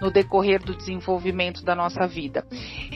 no 0.00 0.10
decorrer 0.10 0.62
do 0.62 0.76
desenvolvimento 0.76 1.64
da 1.64 1.74
nossa 1.74 2.06
vida. 2.06 2.46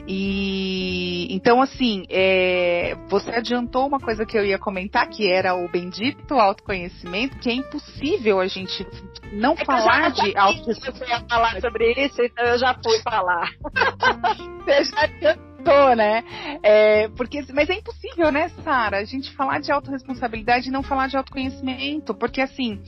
E 0.07 1.27
então, 1.31 1.63
assim, 1.63 2.05
é, 2.11 2.95
você 3.09 3.31
adiantou 3.31 3.87
uma 3.87 3.99
coisa 3.99 4.27
que 4.27 4.37
eu 4.37 4.45
ia 4.45 4.59
comentar, 4.59 5.09
que 5.09 5.31
era 5.31 5.55
o 5.55 5.67
bendito 5.71 6.35
autoconhecimento, 6.35 7.39
que 7.39 7.49
é 7.49 7.55
impossível 7.55 8.41
a 8.41 8.47
gente 8.49 8.87
não 9.33 9.55
é 9.55 9.65
falar 9.65 10.11
de 10.11 10.37
autoconhecimento. 10.37 11.03
Eu 11.03 11.09
ia 11.09 11.21
falar 11.29 11.61
sobre 11.61 11.93
isso, 11.93 12.23
então 12.23 12.45
eu 12.45 12.59
já 12.59 12.75
fui 12.75 13.01
falar. 13.03 13.51
Você 14.65 14.85
já 14.85 15.49
Tô, 15.65 15.95
né? 15.95 16.23
É, 16.63 17.09
porque, 17.09 17.45
mas 17.53 17.69
é 17.69 17.75
impossível, 17.75 18.31
né, 18.31 18.49
Sara, 18.63 18.99
a 18.99 19.05
gente 19.05 19.35
falar 19.35 19.59
de 19.61 19.73
autorresponsabilidade 19.73 20.69
e 20.69 20.73
não 20.73 20.83
falar 20.83 21.09
de 21.09 21.17
autoconhecimento, 21.17 22.15
porque 22.15 22.41
assim, 22.41 22.81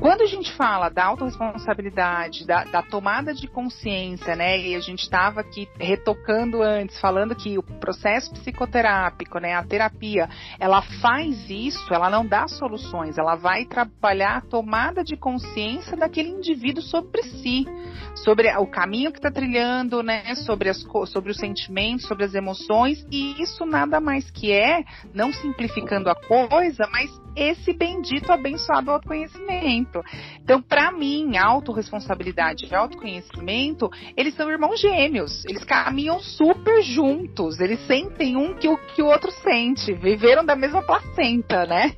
quando 0.00 0.22
a 0.22 0.26
gente 0.26 0.50
fala 0.54 0.88
da 0.88 1.04
autorresponsabilidade, 1.04 2.46
da, 2.46 2.64
da 2.64 2.82
tomada 2.82 3.34
de 3.34 3.46
consciência, 3.46 4.34
né, 4.34 4.58
e 4.58 4.74
a 4.74 4.80
gente 4.80 5.02
estava 5.02 5.40
aqui 5.40 5.68
retocando 5.78 6.62
antes, 6.62 6.98
falando 6.98 7.36
que 7.36 7.58
o 7.58 7.62
processo 7.62 8.32
psicoterápico, 8.32 9.38
né, 9.38 9.54
a 9.54 9.62
terapia, 9.62 10.26
ela 10.58 10.80
faz 11.02 11.50
isso, 11.50 11.92
ela 11.92 12.08
não 12.08 12.26
dá 12.26 12.48
soluções, 12.48 13.18
ela 13.18 13.36
vai 13.36 13.66
trabalhar 13.66 14.38
a 14.38 14.40
tomada 14.40 15.04
de 15.04 15.18
consciência 15.18 15.94
daquele 15.96 16.30
indivíduo 16.30 16.82
sobre 16.82 17.22
si, 17.22 17.66
sobre 18.14 18.48
o 18.56 18.66
caminho 18.66 19.12
que 19.12 19.18
está 19.18 19.30
trilhando, 19.30 20.02
né, 20.02 20.34
sobre, 20.34 20.70
as, 20.70 20.82
sobre 21.06 21.30
os 21.30 21.36
sentimentos, 21.36 22.06
sobre 22.06 22.24
as 22.24 22.34
emoções, 22.34 23.06
e 23.10 23.40
isso 23.42 23.66
nada 23.66 24.00
mais 24.00 24.30
que 24.30 24.50
é, 24.50 24.82
não 25.12 25.30
simplificando 25.30 26.08
a 26.08 26.14
coisa, 26.14 26.88
mas 26.90 27.10
esse 27.36 27.72
bendito 27.72 28.32
abençoado 28.32 28.90
autoconhecimento. 28.90 30.00
Então, 30.42 30.60
para 30.60 30.92
mim, 30.92 31.36
autorresponsabilidade 31.36 32.66
e 32.66 32.74
autoconhecimento, 32.74 33.88
eles 34.16 34.34
são 34.34 34.50
irmãos 34.50 34.80
gêmeos. 34.80 35.44
Eles 35.46 35.64
caminham 35.64 36.20
super 36.20 36.82
juntos. 36.82 37.60
Eles 37.60 37.80
sentem 37.86 38.36
um 38.36 38.54
que 38.54 38.68
o 38.68 38.76
que 38.94 39.02
o 39.02 39.06
outro 39.06 39.30
sente. 39.30 39.92
Viveram 39.92 40.44
da 40.44 40.56
mesma 40.56 40.82
placenta, 40.82 41.66
né? 41.66 41.94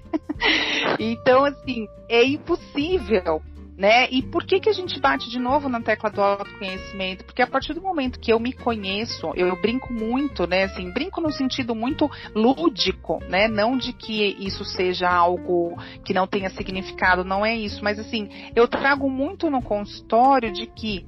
então, 0.98 1.44
assim, 1.44 1.86
é 2.08 2.24
impossível 2.24 3.40
né? 3.76 4.08
E 4.10 4.22
por 4.22 4.44
que 4.44 4.60
que 4.60 4.68
a 4.68 4.72
gente 4.72 5.00
bate 5.00 5.30
de 5.30 5.38
novo 5.38 5.68
na 5.68 5.80
tecla 5.80 6.10
do 6.10 6.20
autoconhecimento? 6.20 7.24
Porque 7.24 7.42
a 7.42 7.46
partir 7.46 7.72
do 7.72 7.80
momento 7.80 8.20
que 8.20 8.32
eu 8.32 8.38
me 8.38 8.52
conheço, 8.52 9.32
eu, 9.34 9.60
brinco 9.60 9.92
muito, 9.92 10.46
né? 10.46 10.64
Assim, 10.64 10.90
brinco 10.90 11.20
no 11.20 11.32
sentido 11.32 11.74
muito 11.74 12.10
lúdico, 12.34 13.18
né? 13.28 13.48
Não 13.48 13.76
de 13.76 13.92
que 13.92 14.36
isso 14.38 14.64
seja 14.64 15.08
algo 15.08 15.76
que 16.04 16.12
não 16.12 16.26
tenha 16.26 16.50
significado, 16.50 17.24
não 17.24 17.44
é 17.44 17.54
isso, 17.54 17.82
mas 17.82 17.98
assim, 17.98 18.28
eu 18.54 18.68
trago 18.68 19.08
muito 19.08 19.50
no 19.50 19.62
consultório 19.62 20.52
de 20.52 20.66
que 20.66 21.06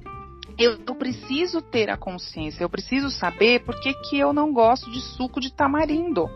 eu, 0.57 0.77
eu 0.87 0.95
preciso 0.95 1.61
ter 1.61 1.89
a 1.89 1.97
consciência, 1.97 2.63
eu 2.63 2.69
preciso 2.69 3.09
saber 3.09 3.63
por 3.63 3.79
que, 3.79 3.93
que 4.09 4.17
eu 4.17 4.33
não 4.33 4.53
gosto 4.53 4.89
de 4.89 5.01
suco 5.01 5.39
de 5.39 5.53
tamarindo 5.53 6.29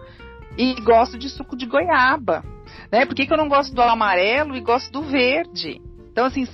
e 0.57 0.73
gosto 0.81 1.17
de 1.17 1.29
suco 1.29 1.55
de 1.55 1.65
goiaba, 1.65 2.43
né? 2.91 3.05
Por 3.05 3.15
que, 3.15 3.25
que 3.25 3.33
eu 3.33 3.37
não 3.37 3.47
gosto 3.47 3.73
do 3.73 3.81
amarelo 3.81 4.55
e 4.55 4.61
gosto 4.61 4.91
do 4.91 5.01
verde? 5.01 5.81
Então, 6.19 6.27
assim, 6.27 6.45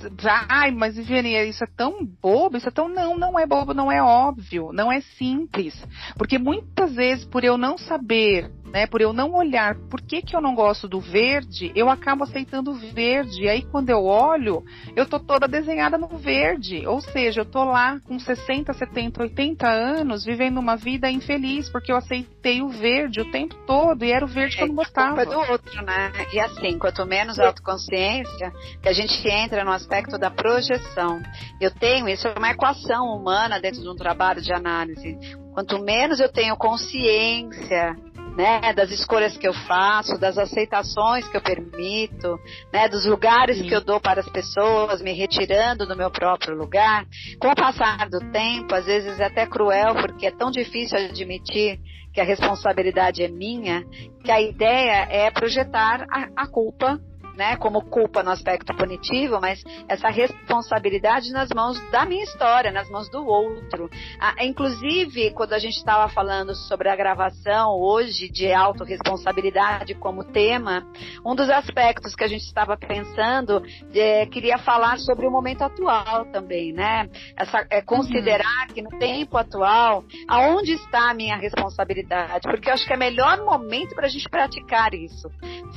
ai, 0.48 0.70
mas 0.70 0.94
Viviane, 0.94 1.48
isso 1.48 1.64
é 1.64 1.66
tão 1.66 2.04
bobo, 2.22 2.56
isso 2.56 2.68
é 2.68 2.70
tão. 2.70 2.88
Não, 2.88 3.18
não 3.18 3.36
é 3.36 3.44
bobo, 3.44 3.74
não 3.74 3.90
é 3.90 4.00
óbvio, 4.00 4.70
não 4.72 4.92
é 4.92 5.00
simples. 5.00 5.74
Porque 6.16 6.38
muitas 6.38 6.94
vezes, 6.94 7.24
por 7.24 7.42
eu 7.42 7.58
não 7.58 7.76
saber 7.76 8.48
né? 8.76 8.86
Por 8.86 9.00
eu 9.00 9.14
não 9.14 9.32
olhar 9.34 9.74
por 9.88 10.02
que, 10.02 10.20
que 10.20 10.36
eu 10.36 10.40
não 10.42 10.54
gosto 10.54 10.86
do 10.86 11.00
verde, 11.00 11.72
eu 11.74 11.88
acabo 11.88 12.24
aceitando 12.24 12.72
o 12.72 12.74
verde. 12.74 13.44
E 13.44 13.48
aí 13.48 13.62
quando 13.62 13.88
eu 13.88 14.04
olho, 14.04 14.62
eu 14.94 15.06
tô 15.06 15.18
toda 15.18 15.48
desenhada 15.48 15.96
no 15.96 16.08
verde. 16.08 16.86
Ou 16.86 17.00
seja, 17.00 17.40
eu 17.40 17.46
tô 17.46 17.64
lá 17.64 17.98
com 18.00 18.18
60, 18.18 18.74
70, 18.74 19.22
80 19.22 19.66
anos 19.66 20.26
vivendo 20.26 20.58
uma 20.58 20.76
vida 20.76 21.10
infeliz, 21.10 21.70
porque 21.70 21.90
eu 21.90 21.96
aceitei 21.96 22.60
o 22.60 22.68
verde 22.68 23.22
o 23.22 23.30
tempo 23.30 23.54
todo 23.66 24.04
e 24.04 24.12
era 24.12 24.26
o 24.26 24.28
verde 24.28 24.58
que 24.58 24.62
eu 24.62 24.66
não 24.66 24.74
é, 24.74 24.76
gostava. 24.76 25.22
É 25.22 25.24
do 25.24 25.38
outro, 25.38 25.82
né? 25.82 26.12
E 26.34 26.38
assim, 26.38 26.78
quanto 26.78 27.06
menos 27.06 27.38
autoconsciência, 27.38 28.52
que 28.82 28.90
a 28.90 28.92
gente 28.92 29.26
entra 29.26 29.64
no 29.64 29.72
aspecto 29.72 30.18
da 30.18 30.30
projeção. 30.30 31.22
Eu 31.58 31.70
tenho, 31.70 32.10
isso 32.10 32.28
é 32.28 32.34
uma 32.36 32.50
equação 32.50 33.06
humana 33.06 33.58
dentro 33.58 33.80
de 33.80 33.88
um 33.88 33.96
trabalho 33.96 34.42
de 34.42 34.52
análise. 34.52 35.16
Quanto 35.54 35.78
menos 35.78 36.20
eu 36.20 36.30
tenho 36.30 36.54
consciência 36.58 37.96
né, 38.36 38.72
das 38.74 38.90
escolhas 38.90 39.36
que 39.36 39.48
eu 39.48 39.54
faço, 39.54 40.18
das 40.18 40.36
aceitações 40.36 41.26
que 41.26 41.36
eu 41.36 41.40
permito, 41.40 42.38
né, 42.72 42.88
dos 42.88 43.06
lugares 43.06 43.56
Sim. 43.58 43.68
que 43.68 43.74
eu 43.74 43.80
dou 43.80 43.98
para 43.98 44.20
as 44.20 44.28
pessoas, 44.28 45.00
me 45.00 45.12
retirando 45.12 45.86
do 45.86 45.96
meu 45.96 46.10
próprio 46.10 46.54
lugar. 46.54 47.06
Com 47.40 47.48
o 47.48 47.56
passar 47.56 48.08
do 48.10 48.20
tempo, 48.30 48.74
às 48.74 48.84
vezes 48.84 49.18
é 49.18 49.24
até 49.24 49.46
cruel, 49.46 49.94
porque 49.94 50.26
é 50.26 50.30
tão 50.30 50.50
difícil 50.50 50.98
admitir 50.98 51.80
que 52.12 52.20
a 52.20 52.24
responsabilidade 52.24 53.22
é 53.22 53.28
minha, 53.28 53.84
que 54.22 54.30
a 54.30 54.40
ideia 54.40 55.06
é 55.10 55.30
projetar 55.30 56.06
a, 56.10 56.44
a 56.44 56.46
culpa 56.46 57.00
né, 57.36 57.56
como 57.56 57.82
culpa 57.82 58.22
no 58.22 58.30
aspecto 58.30 58.74
punitivo, 58.74 59.38
mas 59.40 59.62
essa 59.88 60.08
responsabilidade 60.08 61.30
nas 61.32 61.50
mãos 61.50 61.78
da 61.90 62.04
minha 62.04 62.24
história, 62.24 62.72
nas 62.72 62.88
mãos 62.88 63.08
do 63.10 63.24
outro. 63.26 63.90
Ah, 64.18 64.34
inclusive, 64.44 65.30
quando 65.32 65.52
a 65.52 65.58
gente 65.58 65.76
estava 65.76 66.08
falando 66.08 66.54
sobre 66.54 66.88
a 66.88 66.96
gravação 66.96 67.72
hoje 67.78 68.28
de 68.28 68.52
autorresponsabilidade 68.52 69.94
como 69.94 70.24
tema, 70.24 70.86
um 71.24 71.34
dos 71.34 71.50
aspectos 71.50 72.14
que 72.14 72.24
a 72.24 72.28
gente 72.28 72.44
estava 72.44 72.76
pensando, 72.76 73.62
é, 73.94 74.26
queria 74.26 74.58
falar 74.58 74.98
sobre 74.98 75.26
o 75.26 75.30
momento 75.30 75.62
atual 75.62 76.26
também, 76.32 76.72
né? 76.72 77.08
Essa, 77.36 77.66
é, 77.70 77.82
considerar 77.82 78.68
uhum. 78.68 78.74
que 78.74 78.82
no 78.82 78.90
tempo 78.98 79.36
atual, 79.36 80.04
aonde 80.28 80.72
está 80.72 81.10
a 81.10 81.14
minha 81.14 81.36
responsabilidade? 81.36 82.48
Porque 82.48 82.68
eu 82.68 82.74
acho 82.74 82.86
que 82.86 82.92
é 82.92 82.96
o 82.96 82.98
melhor 82.98 83.44
momento 83.44 83.94
para 83.94 84.06
a 84.06 84.10
gente 84.10 84.28
praticar 84.28 84.94
isso. 84.94 85.30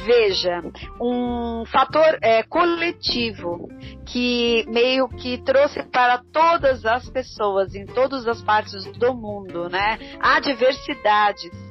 Veja, 0.05 0.61
um 1.01 1.48
um 1.49 1.65
fator 1.65 2.17
é, 2.21 2.43
coletivo 2.43 3.67
que 4.05 4.65
meio 4.67 5.07
que 5.09 5.37
trouxe 5.43 5.83
para 5.83 6.21
todas 6.31 6.85
as 6.85 7.09
pessoas 7.09 7.73
em 7.73 7.85
todas 7.85 8.27
as 8.27 8.41
partes 8.41 8.85
do 8.97 9.13
mundo, 9.13 9.69
né? 9.69 9.97
Há 10.21 10.39
diversidades 10.39 11.69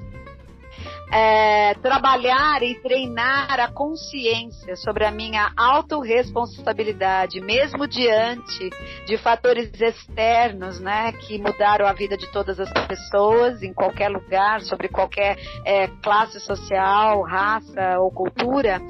é, 1.10 1.74
trabalhar 1.74 2.62
e 2.62 2.74
treinar 2.80 3.58
a 3.58 3.68
consciência 3.68 4.76
sobre 4.76 5.04
a 5.04 5.10
minha 5.10 5.50
autorresponsabilidade, 5.56 7.40
mesmo 7.40 7.86
diante 7.86 8.70
de 9.06 9.16
fatores 9.18 9.70
externos, 9.80 10.78
né, 10.80 11.12
que 11.12 11.38
mudaram 11.38 11.86
a 11.86 11.92
vida 11.92 12.16
de 12.16 12.26
todas 12.30 12.60
as 12.60 12.70
pessoas, 12.86 13.62
em 13.62 13.72
qualquer 13.72 14.08
lugar, 14.08 14.60
sobre 14.62 14.88
qualquer 14.88 15.38
é, 15.64 15.88
classe 16.02 16.38
social, 16.40 17.22
raça 17.22 17.98
ou 17.98 18.10
cultura, 18.10 18.80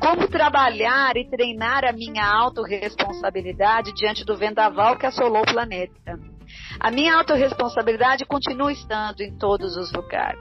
como 0.00 0.28
trabalhar 0.28 1.16
e 1.16 1.28
treinar 1.28 1.84
a 1.84 1.92
minha 1.92 2.24
autorresponsabilidade 2.24 3.92
diante 3.92 4.24
do 4.24 4.36
vendaval 4.36 4.96
que 4.96 5.06
assolou 5.06 5.42
o 5.42 5.52
planeta? 5.52 6.18
A 6.78 6.90
minha 6.90 7.16
autorresponsabilidade 7.16 8.24
continua 8.24 8.72
estando 8.72 9.20
em 9.20 9.36
todos 9.36 9.76
os 9.76 9.92
lugares. 9.92 10.40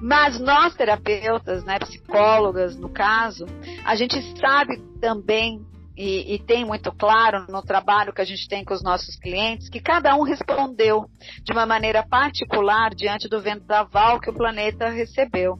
Mas 0.00 0.40
nós, 0.40 0.74
terapeutas, 0.74 1.64
né, 1.64 1.78
psicólogas, 1.78 2.78
no 2.78 2.88
caso, 2.88 3.46
a 3.84 3.94
gente 3.94 4.20
sabe 4.38 4.78
também 5.00 5.60
e, 5.96 6.34
e, 6.34 6.38
tem 6.38 6.64
muito 6.64 6.90
claro 6.90 7.44
no 7.50 7.60
trabalho 7.60 8.14
que 8.14 8.22
a 8.22 8.24
gente 8.24 8.48
tem 8.48 8.64
com 8.64 8.72
os 8.72 8.82
nossos 8.82 9.14
clientes 9.16 9.68
que 9.68 9.78
cada 9.78 10.16
um 10.16 10.22
respondeu 10.22 11.04
de 11.44 11.52
uma 11.52 11.66
maneira 11.66 12.02
particular 12.02 12.94
diante 12.94 13.28
do 13.28 13.42
vendaval 13.42 14.18
que 14.18 14.30
o 14.30 14.34
planeta 14.34 14.88
recebeu. 14.88 15.58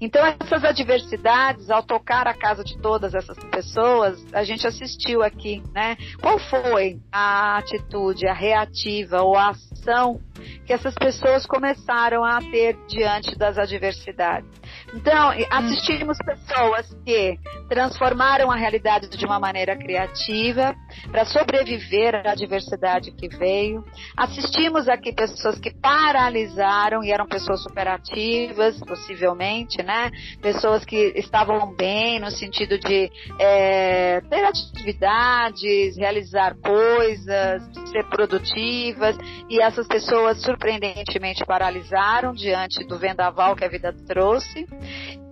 Então, 0.00 0.24
essas 0.40 0.64
adversidades, 0.64 1.70
ao 1.70 1.82
tocar 1.82 2.26
a 2.26 2.34
casa 2.34 2.64
de 2.64 2.78
todas 2.78 3.14
essas 3.14 3.36
pessoas, 3.50 4.24
a 4.32 4.42
gente 4.42 4.66
assistiu 4.66 5.22
aqui, 5.22 5.62
né? 5.74 5.96
Qual 6.20 6.38
foi 6.38 6.98
a 7.12 7.58
atitude, 7.58 8.26
a 8.26 8.32
reativa 8.32 9.22
ou 9.22 9.36
a 9.36 9.50
ação 9.50 10.20
que 10.64 10.72
essas 10.72 10.94
pessoas 10.94 11.44
começaram 11.46 12.24
a 12.24 12.38
ter 12.38 12.78
diante 12.86 13.36
das 13.36 13.58
adversidades? 13.58 14.59
Então, 14.94 15.30
assistimos 15.50 16.18
pessoas 16.18 16.92
que 17.04 17.38
transformaram 17.68 18.50
a 18.50 18.56
realidade 18.56 19.08
de 19.08 19.24
uma 19.24 19.38
maneira 19.38 19.76
criativa 19.76 20.74
para 21.10 21.24
sobreviver 21.24 22.14
à 22.14 22.32
adversidade 22.32 23.12
que 23.12 23.28
veio. 23.28 23.84
Assistimos 24.16 24.88
aqui 24.88 25.12
pessoas 25.12 25.58
que 25.58 25.70
paralisaram 25.70 27.04
e 27.04 27.12
eram 27.12 27.26
pessoas 27.26 27.62
superativas, 27.62 28.78
possivelmente, 28.80 29.82
né? 29.82 30.10
Pessoas 30.42 30.84
que 30.84 31.12
estavam 31.16 31.74
bem 31.74 32.18
no 32.18 32.30
sentido 32.30 32.78
de 32.78 33.10
é, 33.38 34.20
ter 34.22 34.44
atividades, 34.44 35.96
realizar 35.96 36.56
coisas, 36.56 37.62
ser 37.90 38.04
produtivas, 38.08 39.16
e 39.48 39.60
essas 39.60 39.86
pessoas 39.86 40.42
surpreendentemente 40.42 41.44
paralisaram 41.44 42.32
diante 42.32 42.84
do 42.84 42.98
vendaval 42.98 43.54
que 43.54 43.64
a 43.64 43.68
vida 43.68 43.94
trouxe. 44.06 44.66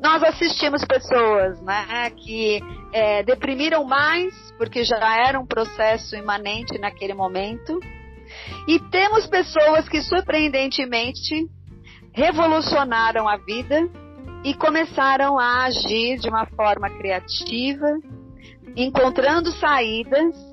Nós 0.00 0.22
assistimos 0.22 0.84
pessoas 0.84 1.60
né, 1.62 2.10
que 2.10 2.60
é, 2.92 3.22
deprimiram 3.22 3.84
mais, 3.84 4.34
porque 4.56 4.84
já 4.84 5.26
era 5.26 5.38
um 5.38 5.46
processo 5.46 6.14
imanente 6.16 6.78
naquele 6.78 7.14
momento. 7.14 7.78
E 8.68 8.78
temos 8.90 9.26
pessoas 9.26 9.88
que, 9.88 10.02
surpreendentemente, 10.02 11.46
revolucionaram 12.12 13.28
a 13.28 13.36
vida 13.36 13.88
e 14.44 14.54
começaram 14.54 15.38
a 15.38 15.64
agir 15.64 16.18
de 16.18 16.28
uma 16.28 16.46
forma 16.46 16.88
criativa, 16.90 17.86
encontrando 18.76 19.50
saídas 19.52 20.47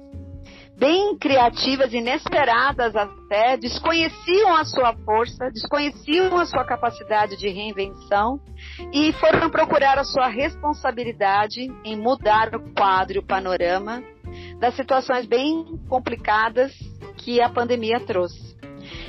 bem 0.77 1.17
criativas, 1.17 1.93
inesperadas 1.93 2.95
até, 2.95 3.57
desconheciam 3.57 4.55
a 4.55 4.65
sua 4.65 4.93
força, 5.05 5.49
desconheciam 5.51 6.37
a 6.37 6.45
sua 6.45 6.65
capacidade 6.65 7.37
de 7.37 7.47
reinvenção 7.49 8.39
e 8.91 9.13
foram 9.13 9.49
procurar 9.49 9.97
a 9.97 10.03
sua 10.03 10.27
responsabilidade 10.27 11.61
em 11.83 11.95
mudar 11.95 12.53
o 12.55 12.73
quadro, 12.73 13.21
o 13.21 13.25
panorama 13.25 14.03
das 14.59 14.75
situações 14.75 15.25
bem 15.25 15.65
complicadas 15.87 16.73
que 17.17 17.41
a 17.41 17.49
pandemia 17.49 17.99
trouxe. 18.01 18.55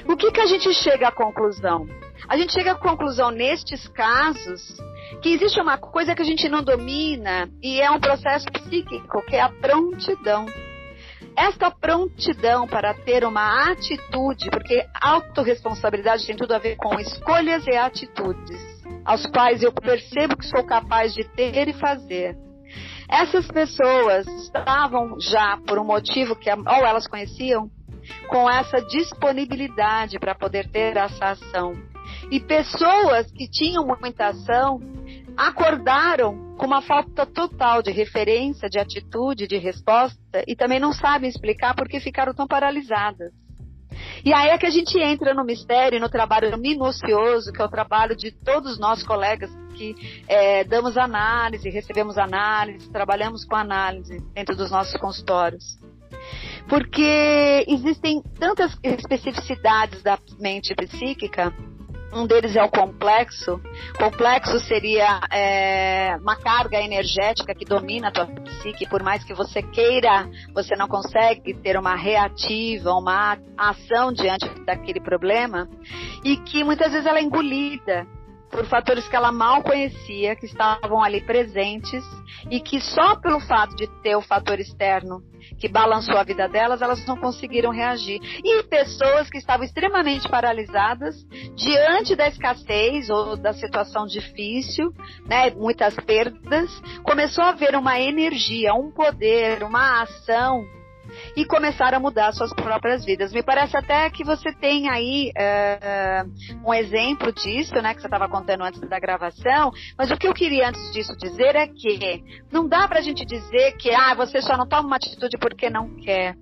O 0.09 0.16
que, 0.16 0.31
que 0.31 0.40
a 0.40 0.46
gente 0.46 0.72
chega 0.74 1.09
à 1.09 1.12
conclusão? 1.12 1.87
A 2.29 2.37
gente 2.37 2.52
chega 2.52 2.72
à 2.72 2.74
conclusão 2.74 3.31
nestes 3.31 3.87
casos 3.88 4.76
que 5.22 5.31
existe 5.31 5.61
uma 5.61 5.79
coisa 5.79 6.14
que 6.14 6.22
a 6.22 6.24
gente 6.24 6.48
não 6.48 6.62
domina 6.62 7.48
e 7.62 7.81
é 7.81 7.90
um 7.90 8.00
processo 8.00 8.46
psíquico, 8.46 9.22
que 9.26 9.37
é 9.37 9.40
a 9.40 9.48
prontidão. 9.48 10.46
Esta 11.37 11.70
prontidão 11.70 12.66
para 12.66 12.94
ter 12.94 13.25
uma 13.25 13.70
atitude, 13.70 14.49
porque 14.51 14.87
autorresponsabilidade 15.01 16.27
tem 16.27 16.35
tudo 16.35 16.55
a 16.55 16.59
ver 16.59 16.77
com 16.77 16.99
escolhas 16.99 17.66
e 17.66 17.77
atitudes, 17.77 18.59
aos 19.05 19.27
quais 19.27 19.62
eu 19.62 19.70
percebo 19.70 20.37
que 20.37 20.46
sou 20.46 20.64
capaz 20.64 21.12
de 21.12 21.25
ter 21.25 21.68
e 21.68 21.75
fazer. 21.75 22.37
Essas 23.09 23.46
pessoas 23.49 24.27
estavam 24.27 25.20
já, 25.20 25.59
por 25.66 25.79
um 25.79 25.85
motivo 25.85 26.35
que 26.35 26.51
ou 26.51 26.87
elas 26.87 27.07
conheciam, 27.07 27.70
com 28.29 28.49
essa 28.49 28.79
disponibilidade 28.81 30.18
para 30.18 30.35
poder 30.35 30.68
ter 30.70 30.96
essa 30.96 31.33
ação. 31.33 31.75
E 32.31 32.40
pessoas 32.40 33.31
que 33.31 33.49
tinham 33.49 33.87
muita 33.87 34.29
ação 34.29 34.81
acordaram 35.37 36.45
com 36.57 36.66
uma 36.66 36.83
falta 36.83 37.27
total 37.27 37.83
de 37.83 37.90
referência, 37.90 38.69
de 38.69 38.79
atitude, 38.79 39.47
de 39.47 39.59
resposta 39.59 40.45
e 40.47 40.57
também 40.57 40.81
não 40.81 40.92
sabem 40.92 41.29
explicar 41.29 41.75
por 41.75 41.88
que 41.88 42.01
ficaram 42.01 42.35
tão 42.35 42.47
paralisadas. 42.47 43.33
E 44.25 44.33
aí 44.33 44.49
é 44.49 44.59
que 44.59 44.66
a 44.66 44.71
gente 44.71 44.99
entra 44.99 45.33
no 45.33 45.45
mistério, 45.45 46.01
no 46.01 46.09
trabalho 46.09 46.57
minucioso, 46.59 47.53
que 47.53 47.61
é 47.61 47.64
o 47.64 47.69
trabalho 47.69 48.16
de 48.16 48.31
todos 48.31 48.79
nós 48.79 49.03
colegas 49.03 49.51
que 49.75 49.95
é, 50.27 50.64
damos 50.64 50.97
análise, 50.97 51.69
recebemos 51.69 52.16
análise, 52.16 52.90
trabalhamos 52.90 53.45
com 53.45 53.55
análise 53.55 54.19
dentro 54.33 54.57
dos 54.57 54.71
nossos 54.71 54.99
consultórios. 54.99 55.79
Porque 56.69 57.64
existem 57.69 58.23
tantas 58.38 58.77
especificidades 58.83 60.03
da 60.03 60.19
mente 60.38 60.75
psíquica 60.75 61.55
um 62.12 62.27
deles 62.27 62.57
é 62.57 62.62
o 62.62 62.69
complexo. 62.69 63.61
Complexo 63.99 64.59
seria 64.61 65.21
é, 65.31 66.16
uma 66.21 66.37
carga 66.37 66.81
energética 66.81 67.55
que 67.55 67.64
domina 67.64 68.09
a 68.09 68.12
tua 68.12 68.27
psique, 68.27 68.88
por 68.88 69.03
mais 69.03 69.25
que 69.25 69.35
você 69.35 69.62
queira, 69.62 70.29
você 70.55 70.77
não 70.77 70.88
consegue 70.88 71.55
ter 71.55 71.77
uma 71.79 71.95
reativa, 71.95 72.92
uma 72.92 73.38
ação 73.57 74.12
diante 74.12 74.49
daquele 74.64 75.01
problema, 75.01 75.69
e 76.25 76.37
que 76.37 76.64
muitas 76.64 76.92
vezes 76.92 77.07
ela 77.07 77.19
é 77.19 77.23
engolida 77.23 78.07
por 78.50 78.64
fatores 78.66 79.06
que 79.09 79.16
ela 79.16 79.32
mal 79.32 79.62
conhecia, 79.62 80.37
que 80.37 80.46
estavam 80.46 81.02
ali 81.02 81.20
presentes 81.20 82.04
e 82.50 82.61
que 82.61 82.80
só 82.80 83.16
pelo 83.16 83.40
fato 83.40 83.74
de 83.76 83.87
ter 84.02 84.16
o 84.16 84.22
fator 84.22 84.59
externo 84.59 85.22
que 85.59 85.68
balançou 85.68 86.16
a 86.16 86.24
vida 86.24 86.48
delas, 86.48 86.82
elas 86.82 87.04
não 87.06 87.16
conseguiram 87.16 87.70
reagir. 87.70 88.20
E 88.44 88.62
pessoas 88.64 89.30
que 89.30 89.38
estavam 89.38 89.64
extremamente 89.64 90.28
paralisadas 90.28 91.14
diante 91.54 92.16
da 92.16 92.28
escassez 92.28 93.09
ou 93.09 93.37
da 93.37 93.52
situação 93.52 94.06
difícil, 94.06 94.92
né, 95.24 95.50
muitas 95.50 95.94
perdas, 95.94 96.70
começou 97.02 97.44
a 97.44 97.50
haver 97.50 97.76
uma 97.76 97.98
energia, 98.00 98.74
um 98.74 98.90
poder, 98.90 99.62
uma 99.62 100.02
ação 100.02 100.64
e 101.37 101.45
começaram 101.45 101.99
a 101.99 102.01
mudar 102.01 102.33
suas 102.33 102.53
próprias 102.53 103.05
vidas. 103.05 103.33
Me 103.33 103.42
parece 103.42 103.77
até 103.77 104.09
que 104.11 104.25
você 104.25 104.53
tem 104.53 104.88
aí 104.88 105.33
uh, 105.37 106.66
um 106.66 106.75
exemplo 106.75 107.33
disso, 107.33 107.75
né, 107.77 107.95
que 107.95 108.01
você 108.01 108.07
estava 108.07 108.29
contando 108.29 108.64
antes 108.64 108.81
da 108.81 108.99
gravação, 108.99 109.73
mas 109.97 110.11
o 110.11 110.16
que 110.16 110.27
eu 110.27 110.35
queria 110.35 110.69
antes 110.69 110.92
disso 110.92 111.16
dizer 111.16 111.57
é 111.57 111.66
que 111.66 112.23
não 112.51 112.69
dá 112.69 112.87
para 112.88 112.99
a 112.99 113.03
gente 113.03 113.25
dizer 113.25 113.73
que 113.77 113.90
ah, 113.90 114.14
você 114.14 114.40
só 114.40 114.57
não 114.57 114.66
toma 114.66 114.87
uma 114.87 114.97
atitude 114.97 115.37
porque 115.38 115.71
não 115.71 115.97
quer. 115.97 116.37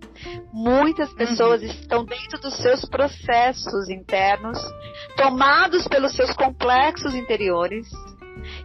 Muitas 0.52 1.12
pessoas 1.14 1.62
uhum. 1.62 1.68
estão 1.68 2.04
dentro 2.04 2.40
dos 2.40 2.56
seus 2.56 2.84
processos 2.84 3.88
internos, 3.88 4.58
tomados 5.16 5.86
pelos 5.88 6.14
seus 6.14 6.32
complexos 6.34 7.14
interiores, 7.14 7.86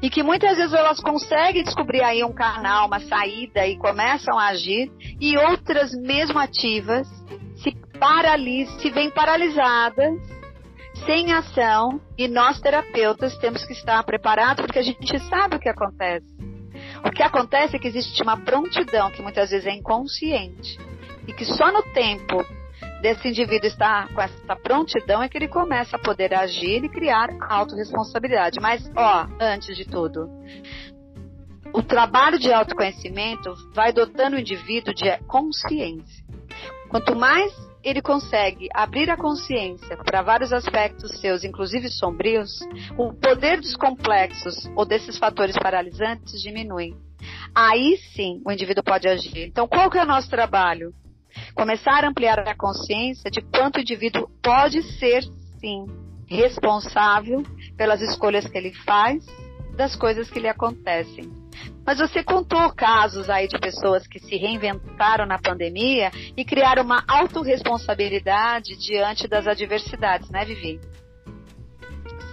e 0.02 0.10
que 0.10 0.24
muitas 0.24 0.58
vezes 0.58 0.74
elas 0.74 1.00
conseguem 1.00 1.64
descobrir 1.64 2.02
aí 2.02 2.24
um 2.24 2.34
canal, 2.34 2.88
uma 2.88 3.00
saída 3.00 3.66
e 3.68 3.78
começam 3.78 4.38
a 4.38 4.48
agir, 4.48 4.92
e 5.20 5.38
outras 5.38 5.92
mesmo 5.94 6.38
ativas 6.40 7.08
se 7.56 7.76
paralisam, 8.00 8.80
se 8.80 8.90
veem 8.90 9.10
paralisadas, 9.10 10.14
sem 11.06 11.32
ação, 11.32 12.00
e 12.18 12.28
nós 12.28 12.60
terapeutas 12.60 13.38
temos 13.38 13.64
que 13.66 13.74
estar 13.74 14.04
preparados 14.04 14.66
porque 14.66 14.80
a 14.80 14.84
gente 14.84 15.20
sabe 15.30 15.56
o 15.56 15.60
que 15.60 15.70
acontece. 15.70 16.28
O 17.06 17.12
que 17.12 17.24
acontece 17.24 17.76
é 17.76 17.80
que 17.80 17.88
existe 17.88 18.22
uma 18.22 18.38
prontidão 18.38 19.12
que 19.12 19.22
muitas 19.22 19.50
vezes 19.50 19.66
é 19.66 19.72
inconsciente 19.72 20.78
e 21.28 21.34
que 21.34 21.46
só 21.46 21.72
no 21.72 21.84
tempo 21.94 22.46
desse 23.02 23.28
indivíduo 23.28 23.68
estar 23.68 24.08
com 24.14 24.22
essa 24.22 24.56
prontidão 24.56 25.24
é 25.24 25.30
que 25.30 25.38
ele 25.38 25.48
começa 25.48 25.96
a 25.96 26.00
poder 26.00 26.34
agir 26.34 26.84
e 26.84 26.90
criar 26.90 27.30
autorresponsabilidade. 27.50 28.60
Mas, 28.60 28.90
ó, 28.96 29.28
antes 29.40 29.76
de 29.76 29.86
tudo, 29.86 30.30
o 31.74 31.82
trabalho 31.82 32.40
de 32.40 32.52
autoconhecimento 32.52 33.54
vai 33.74 33.94
dotando 33.94 34.36
o 34.36 34.40
indivíduo 34.40 34.94
de 34.94 35.18
consciência. 35.26 36.26
Quanto 36.90 37.16
mais 37.16 37.54
ele 37.84 38.02
consegue 38.02 38.68
abrir 38.74 39.10
a 39.10 39.16
consciência 39.16 39.96
para 39.98 40.22
vários 40.22 40.52
aspectos 40.52 41.20
seus, 41.20 41.44
inclusive 41.44 41.88
sombrios, 41.90 42.60
o 42.98 43.14
poder 43.14 43.62
dos 43.62 43.76
complexos 43.76 44.70
ou 44.76 44.86
desses 44.86 45.18
fatores 45.18 45.56
paralisantes 45.58 46.42
diminui. 46.42 46.94
Aí 47.56 47.98
sim 48.14 48.42
o 48.46 48.52
indivíduo 48.52 48.84
pode 48.84 49.08
agir. 49.08 49.48
Então, 49.48 49.68
qual 49.68 49.90
que 49.90 49.98
é 49.98 50.04
o 50.04 50.08
nosso 50.08 50.30
trabalho? 50.30 50.94
Começar 51.56 52.04
a 52.04 52.10
ampliar 52.10 52.40
a 52.40 52.56
consciência 52.56 53.30
de 53.30 53.42
quanto 53.42 53.78
o 53.78 53.82
indivíduo 53.82 54.30
pode 54.42 54.82
ser, 54.98 55.24
sim, 55.60 55.86
responsável 56.28 57.44
pelas 57.76 58.02
escolhas 58.02 58.48
que 58.48 58.58
ele 58.58 58.74
faz, 58.86 59.26
das 59.76 59.96
coisas 59.96 60.30
que 60.30 60.40
lhe 60.40 60.48
acontecem. 60.48 61.32
Mas 61.86 61.98
você 61.98 62.24
contou 62.24 62.72
casos 62.74 63.30
aí 63.30 63.48
de 63.48 63.58
pessoas 63.58 64.06
que 64.06 64.20
se 64.20 64.36
reinventaram 64.36 65.26
na 65.26 65.40
pandemia 65.40 66.12
e 66.36 66.46
criaram 66.46 66.84
uma 66.84 67.04
autorresponsabilidade 67.08 68.78
diante 68.78 69.28
das 69.28 69.48
adversidades, 69.48 70.30
né, 70.30 70.46
Vivi? 70.46 70.80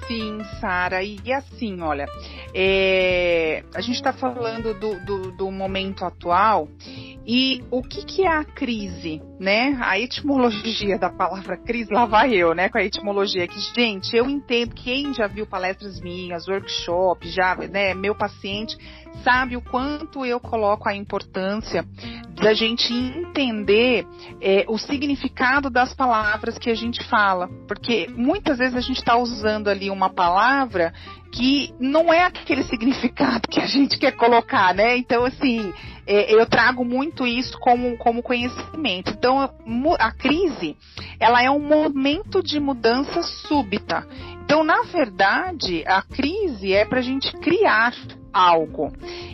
Sim, 0.06 0.38
Sara. 0.60 1.02
E, 1.02 1.18
e, 1.24 1.32
assim, 1.32 1.80
olha, 1.80 2.06
é, 2.54 3.64
a 3.74 3.80
gente 3.80 3.96
está 3.96 4.12
falando 4.12 4.72
do, 4.74 5.04
do, 5.04 5.32
do, 5.32 5.50
momento 5.50 6.04
atual 6.04 6.68
e 7.26 7.64
o 7.70 7.82
que, 7.82 8.04
que 8.04 8.22
é 8.22 8.28
a 8.28 8.44
crise, 8.44 9.20
né? 9.40 9.76
A 9.82 9.98
etimologia 9.98 10.96
da 10.96 11.10
palavra 11.10 11.56
crise, 11.56 11.92
lá 11.92 12.06
vai 12.06 12.32
eu, 12.34 12.54
né? 12.54 12.68
Com 12.68 12.78
a 12.78 12.84
etimologia 12.84 13.48
que, 13.48 13.58
gente, 13.74 14.16
eu 14.16 14.30
entendo, 14.30 14.74
quem 14.74 15.12
já 15.12 15.26
viu 15.26 15.44
palestras 15.46 16.00
minhas, 16.00 16.46
workshops, 16.46 17.34
já, 17.34 17.56
né, 17.56 17.92
meu 17.92 18.14
paciente, 18.14 18.76
sabe 19.22 19.56
o 19.56 19.62
quanto 19.62 20.24
eu 20.24 20.38
coloco 20.40 20.88
a 20.88 20.94
importância 20.94 21.84
da 22.34 22.52
gente 22.52 22.92
entender 22.92 24.06
é, 24.40 24.64
o 24.68 24.78
significado 24.78 25.70
das 25.70 25.94
palavras 25.94 26.58
que 26.58 26.70
a 26.70 26.74
gente 26.74 27.02
fala. 27.04 27.48
Porque 27.66 28.08
muitas 28.14 28.58
vezes 28.58 28.76
a 28.76 28.80
gente 28.80 28.98
está 28.98 29.16
usando 29.16 29.68
ali 29.68 29.90
uma 29.90 30.10
palavra 30.10 30.92
que 31.32 31.74
não 31.78 32.12
é 32.12 32.24
aquele 32.24 32.62
significado 32.68 33.48
que 33.48 33.60
a 33.60 33.66
gente 33.66 33.98
quer 33.98 34.12
colocar, 34.12 34.74
né? 34.74 34.96
Então, 34.96 35.24
assim, 35.24 35.72
é, 36.06 36.32
eu 36.32 36.46
trago 36.46 36.84
muito 36.84 37.26
isso 37.26 37.58
como, 37.58 37.96
como 37.96 38.22
conhecimento. 38.22 39.10
Então, 39.10 39.40
a, 39.40 39.50
a 39.98 40.12
crise, 40.12 40.76
ela 41.18 41.42
é 41.42 41.50
um 41.50 41.60
momento 41.60 42.42
de 42.42 42.60
mudança 42.60 43.22
súbita. 43.22 44.06
Então, 44.44 44.62
na 44.62 44.82
verdade, 44.82 45.82
a 45.86 46.02
crise 46.02 46.72
é 46.72 46.84
para 46.84 47.00
a 47.00 47.02
gente 47.02 47.32
criar 47.38 47.92
algo. 48.36 48.92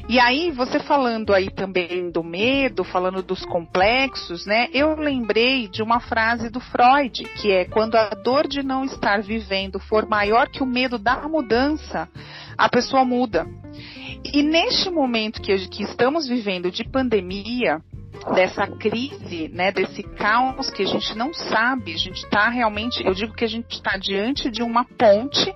E 0.08 0.20
aí, 0.20 0.52
você 0.52 0.78
falando 0.78 1.34
aí 1.34 1.50
também 1.50 2.08
do 2.10 2.22
medo, 2.22 2.84
falando 2.84 3.20
dos 3.20 3.44
complexos, 3.44 4.46
né? 4.46 4.68
Eu 4.72 4.94
lembrei 4.94 5.66
de 5.66 5.82
uma 5.82 5.98
frase 5.98 6.48
do 6.48 6.60
Freud, 6.60 7.24
que 7.40 7.50
é 7.50 7.64
quando 7.64 7.96
a 7.96 8.10
dor 8.10 8.46
de 8.46 8.62
não 8.62 8.84
estar 8.84 9.20
vivendo 9.20 9.80
for 9.80 10.08
maior 10.08 10.48
que 10.48 10.62
o 10.62 10.66
medo 10.66 10.98
da 10.98 11.28
mudança, 11.28 12.08
a 12.56 12.68
pessoa 12.68 13.04
muda. 13.04 13.44
E 14.24 14.42
neste 14.42 14.88
momento 14.88 15.42
que, 15.42 15.56
que 15.68 15.82
estamos 15.82 16.28
vivendo 16.28 16.70
de 16.70 16.84
pandemia, 16.84 17.80
dessa 18.34 18.66
crise, 18.66 19.48
né, 19.48 19.72
desse 19.72 20.02
caos 20.02 20.70
que 20.70 20.82
a 20.82 20.86
gente 20.86 21.16
não 21.16 21.34
sabe, 21.34 21.92
a 21.92 21.98
gente 21.98 22.24
está 22.24 22.48
realmente, 22.48 23.04
eu 23.04 23.14
digo 23.14 23.34
que 23.34 23.44
a 23.44 23.48
gente 23.48 23.72
está 23.72 23.96
diante 23.96 24.50
de 24.50 24.62
uma 24.62 24.84
ponte, 24.84 25.52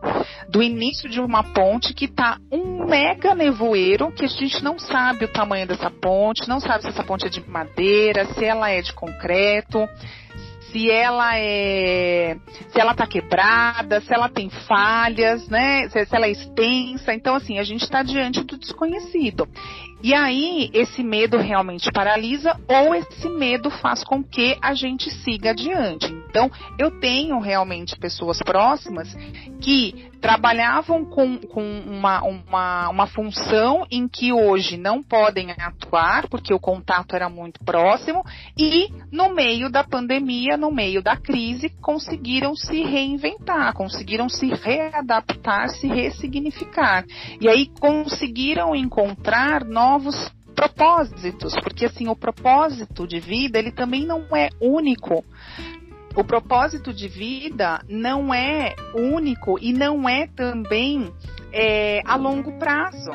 do 0.49 0.63
início 0.63 1.09
de 1.09 1.21
uma 1.21 1.43
ponte 1.43 1.95
que 1.95 2.07
está 2.07 2.39
um 2.51 2.87
mega 2.87 3.35
nevoeiro 3.35 4.11
que 4.11 4.25
a 4.25 4.29
gente 4.29 4.63
não 4.65 4.79
sabe 4.79 5.25
o 5.25 5.33
tamanho 5.33 5.67
dessa 5.67 5.91
ponte, 5.91 6.49
não 6.49 6.61
sabe 6.61 6.83
se 6.83 6.89
essa 6.89 7.05
ponte 7.05 7.27
é 7.27 7.29
de 7.29 7.47
madeira, 7.49 8.27
se 8.27 8.45
ela 8.45 8.71
é 8.71 8.83
de 8.83 8.93
concreto, 8.93 9.89
se 10.71 10.91
ela 10.91 11.39
é, 11.39 12.37
se 12.69 12.81
ela 12.81 12.95
tá 12.95 13.07
quebrada, 13.07 14.01
se 14.01 14.13
ela 14.13 14.29
tem 14.29 14.51
falhas, 14.51 15.49
né? 15.49 15.89
Se, 15.89 16.05
se 16.05 16.15
ela 16.15 16.27
é 16.27 16.31
extensa. 16.31 17.15
Então, 17.15 17.35
assim, 17.35 17.59
a 17.59 17.63
gente 17.63 17.83
está 17.83 18.03
diante 18.03 18.43
do 18.43 18.59
desconhecido. 18.59 19.49
E 20.07 20.15
aí, 20.15 20.71
esse 20.73 21.03
medo 21.03 21.37
realmente 21.37 21.91
paralisa 21.91 22.57
ou 22.69 22.95
esse 22.95 23.29
medo 23.29 23.69
faz 23.71 24.05
com 24.05 24.23
que 24.23 24.57
a 24.63 24.73
gente 24.73 25.11
siga 25.11 25.51
adiante. 25.51 26.07
Então, 26.29 26.49
eu 26.79 27.01
tenho 27.01 27.41
realmente 27.41 27.99
pessoas 27.99 28.39
próximas 28.39 29.13
que 29.61 30.09
trabalhavam 30.21 31.05
com, 31.05 31.39
com 31.39 31.63
uma, 31.87 32.23
uma, 32.23 32.89
uma 32.89 33.07
função 33.07 33.87
em 33.91 34.07
que 34.07 34.33
hoje 34.33 34.77
não 34.77 35.03
podem 35.03 35.51
atuar, 35.53 36.29
porque 36.29 36.53
o 36.53 36.59
contato 36.59 37.15
era 37.15 37.29
muito 37.29 37.61
próximo, 37.65 38.25
e 38.59 38.89
no 39.11 39.35
meio 39.35 39.71
da 39.71 39.83
pandemia, 39.85 40.57
no 40.57 40.71
meio 40.71 41.03
da 41.03 41.17
crise, 41.17 41.71
conseguiram 41.81 42.55
se 42.55 42.83
reinventar, 42.83 43.73
conseguiram 43.73 44.29
se 44.29 44.47
readaptar, 44.47 45.69
se 45.71 45.87
ressignificar. 45.87 47.05
E 47.41 47.49
aí 47.49 47.69
conseguiram 47.81 48.75
encontrar 48.75 49.65
novos 49.65 49.96
propósitos, 50.55 51.55
porque 51.63 51.87
assim, 51.87 52.09
o 52.09 52.17
propósito 52.17 53.07
de 53.07 53.21
vida, 53.21 53.59
ele 53.59 53.73
também 53.73 54.07
não 54.07 54.25
é 54.35 54.49
único 54.61 55.25
o 56.17 56.25
propósito 56.25 56.95
de 56.95 57.09
vida 57.09 57.85
não 57.89 58.33
é 58.33 58.75
único 58.95 59.59
e 59.61 59.73
não 59.73 60.09
é 60.09 60.27
também 60.27 61.13
é, 61.53 62.01
a 62.07 62.17
longo 62.17 62.59
prazo. 62.59 63.11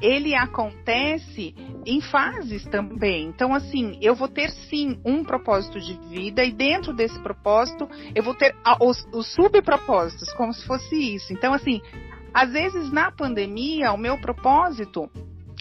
Ele 0.00 0.34
acontece 0.34 1.54
em 1.84 2.00
fases 2.00 2.64
também. 2.66 3.26
Então, 3.26 3.52
assim, 3.52 3.98
eu 4.00 4.14
vou 4.14 4.28
ter 4.28 4.50
sim 4.50 4.98
um 5.04 5.24
propósito 5.24 5.78
de 5.80 5.94
vida 6.08 6.44
e 6.44 6.52
dentro 6.52 6.94
desse 6.94 7.18
propósito 7.20 7.88
eu 8.14 8.22
vou 8.22 8.34
ter 8.34 8.54
os, 8.80 9.04
os 9.12 9.34
subpropósitos, 9.34 10.32
como 10.34 10.54
se 10.54 10.64
fosse 10.64 10.94
isso. 11.16 11.32
Então, 11.32 11.52
assim, 11.52 11.82
às 12.32 12.52
vezes 12.52 12.92
na 12.92 13.10
pandemia, 13.10 13.92
o 13.92 13.98
meu 13.98 14.16
propósito 14.18 15.10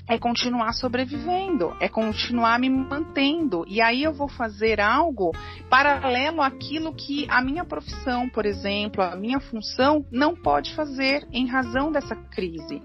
é 0.10 0.17
continuar 0.17 0.74
sobrevivendo, 0.74 1.76
é 1.80 1.88
continuar 1.88 2.60
me 2.60 2.69
mantendo. 2.69 3.63
E 3.67 3.80
aí 3.80 4.04
eu 4.04 4.12
vou 4.12 4.28
fazer 4.28 4.82
algo 4.82 5.32
paralelo 5.69 6.41
àquilo 6.41 6.93
que 6.93 7.28
a 7.30 7.41
minha 7.41 7.63
profissão, 7.63 8.28
por 8.28 8.45
exemplo, 8.45 9.04
a 9.04 9.15
minha 9.15 9.39
função 9.39 10.04
não 10.12 10.36
pode 10.36 10.74
fazer 10.74 11.28
em 11.32 11.45
razão 11.48 11.91
dessa 11.91 12.15
crise. 12.15 12.82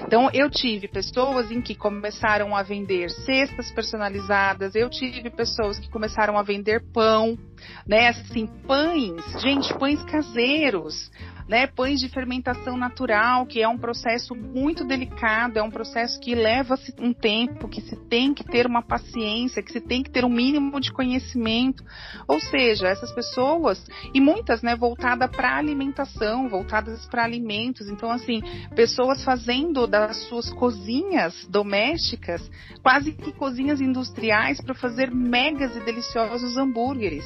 Então 0.00 0.30
eu 0.32 0.50
tive 0.50 0.88
pessoas 0.88 1.50
em 1.50 1.60
que 1.60 1.74
começaram 1.74 2.56
a 2.56 2.62
vender 2.62 3.10
cestas 3.10 3.70
personalizadas, 3.70 4.74
eu 4.74 4.88
tive 4.88 5.28
pessoas 5.28 5.78
que 5.78 5.90
começaram 5.90 6.38
a 6.38 6.42
vender 6.42 6.82
pão, 6.92 7.38
né, 7.86 8.08
assim, 8.08 8.46
pães, 8.66 9.22
gente, 9.42 9.72
pães 9.74 10.02
caseiros 10.04 11.10
né, 11.48 11.66
pães 11.66 12.00
de 12.00 12.08
fermentação 12.08 12.76
natural, 12.76 13.46
que 13.46 13.62
é 13.62 13.68
um 13.68 13.78
processo 13.78 14.34
muito 14.34 14.84
delicado, 14.84 15.58
é 15.58 15.62
um 15.62 15.70
processo 15.70 16.18
que 16.20 16.34
leva 16.34 16.78
um 16.98 17.12
tempo, 17.12 17.68
que 17.68 17.80
se 17.80 17.96
tem 18.08 18.32
que 18.34 18.44
ter 18.44 18.66
uma 18.66 18.82
paciência, 18.82 19.62
que 19.62 19.72
se 19.72 19.80
tem 19.80 20.02
que 20.02 20.10
ter 20.10 20.24
um 20.24 20.30
mínimo 20.30 20.80
de 20.80 20.92
conhecimento. 20.92 21.84
Ou 22.26 22.40
seja, 22.40 22.88
essas 22.88 23.12
pessoas, 23.12 23.84
e 24.14 24.20
muitas, 24.20 24.62
né, 24.62 24.76
voltadas 24.76 25.30
para 25.30 25.56
alimentação, 25.56 26.48
voltadas 26.48 27.06
para 27.06 27.24
alimentos. 27.24 27.88
Então, 27.88 28.10
assim, 28.10 28.42
pessoas 28.74 29.24
fazendo 29.24 29.86
das 29.86 30.16
suas 30.28 30.50
cozinhas 30.50 31.46
domésticas 31.48 32.42
quase 32.82 33.12
que 33.12 33.32
cozinhas 33.32 33.80
industriais 33.80 34.60
para 34.60 34.74
fazer 34.74 35.10
megas 35.10 35.74
e 35.76 35.80
deliciosos 35.80 36.56
hambúrgueres 36.56 37.24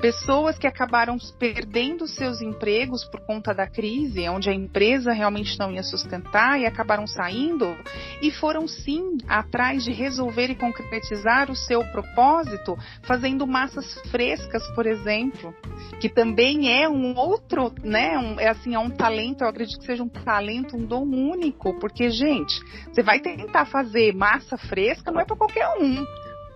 pessoas 0.00 0.58
que 0.58 0.66
acabaram 0.66 1.16
perdendo 1.38 2.06
seus 2.06 2.40
empregos 2.40 3.04
por 3.04 3.20
conta 3.20 3.54
da 3.54 3.66
crise, 3.66 4.28
onde 4.28 4.50
a 4.50 4.54
empresa 4.54 5.12
realmente 5.12 5.58
não 5.58 5.72
ia 5.72 5.82
sustentar 5.82 6.60
e 6.60 6.66
acabaram 6.66 7.06
saindo 7.06 7.76
e 8.20 8.30
foram 8.30 8.66
sim 8.66 9.18
atrás 9.28 9.84
de 9.84 9.92
resolver 9.92 10.50
e 10.50 10.54
concretizar 10.54 11.50
o 11.50 11.56
seu 11.56 11.84
propósito, 11.84 12.76
fazendo 13.02 13.46
massas 13.46 13.94
frescas, 14.10 14.66
por 14.74 14.86
exemplo, 14.86 15.54
que 16.00 16.08
também 16.08 16.72
é 16.72 16.88
um 16.88 17.16
outro, 17.16 17.72
né, 17.82 18.18
um, 18.18 18.40
é 18.40 18.48
assim, 18.48 18.74
é 18.74 18.78
um 18.78 18.90
talento, 18.90 19.42
eu 19.42 19.48
acredito 19.48 19.78
que 19.78 19.86
seja 19.86 20.02
um 20.02 20.08
talento, 20.08 20.76
um 20.76 20.84
dom 20.84 21.04
único, 21.04 21.78
porque 21.78 22.10
gente, 22.10 22.60
você 22.92 23.02
vai 23.02 23.20
tentar 23.20 23.66
fazer 23.66 24.14
massa 24.14 24.56
fresca, 24.56 25.10
não 25.10 25.20
é 25.20 25.24
para 25.24 25.36
qualquer 25.36 25.68
um, 25.78 26.04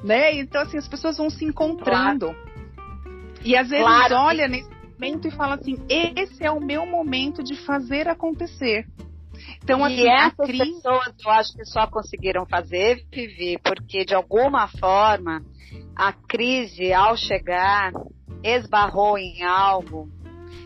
né? 0.02 0.34
Então 0.34 0.62
assim, 0.62 0.78
as 0.78 0.88
pessoas 0.88 1.16
vão 1.16 1.30
se 1.30 1.44
encontrando. 1.44 2.26
Claro. 2.26 2.55
E 3.46 3.56
às 3.56 3.68
vezes 3.68 3.86
claro. 3.86 4.16
olha 4.16 4.48
nesse 4.48 4.68
momento 4.68 5.28
e 5.28 5.30
fala 5.30 5.54
assim: 5.54 5.76
esse 5.88 6.44
é 6.44 6.50
o 6.50 6.60
meu 6.60 6.84
momento 6.84 7.44
de 7.44 7.54
fazer 7.54 8.08
acontecer. 8.08 8.84
Então, 9.62 9.84
assim, 9.84 10.00
e 10.00 10.08
essas 10.08 10.46
crise... 10.46 10.64
pessoas 10.64 11.14
eu 11.24 11.30
acho 11.30 11.52
que 11.54 11.64
só 11.64 11.86
conseguiram 11.86 12.44
fazer, 12.46 13.04
Vivi, 13.12 13.58
porque 13.62 14.04
de 14.04 14.14
alguma 14.14 14.66
forma 14.66 15.42
a 15.94 16.12
crise, 16.12 16.92
ao 16.92 17.16
chegar, 17.16 17.92
esbarrou 18.42 19.16
em 19.16 19.44
algo 19.44 20.08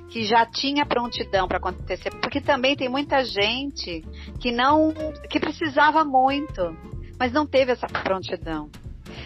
que 0.09 0.25
já 0.25 0.45
tinha 0.47 0.87
prontidão 0.87 1.47
para 1.47 1.59
acontecer, 1.59 2.11
porque 2.21 2.41
também 2.41 2.75
tem 2.75 2.89
muita 2.89 3.25
gente 3.25 4.03
que 4.41 4.51
não, 4.51 4.93
que 5.31 5.39
precisava 5.39 6.05
muito, 6.05 6.77
mas 7.19 7.33
não 7.33 7.47
teve 7.47 7.73
essa 7.73 7.87
prontidão. 7.87 8.69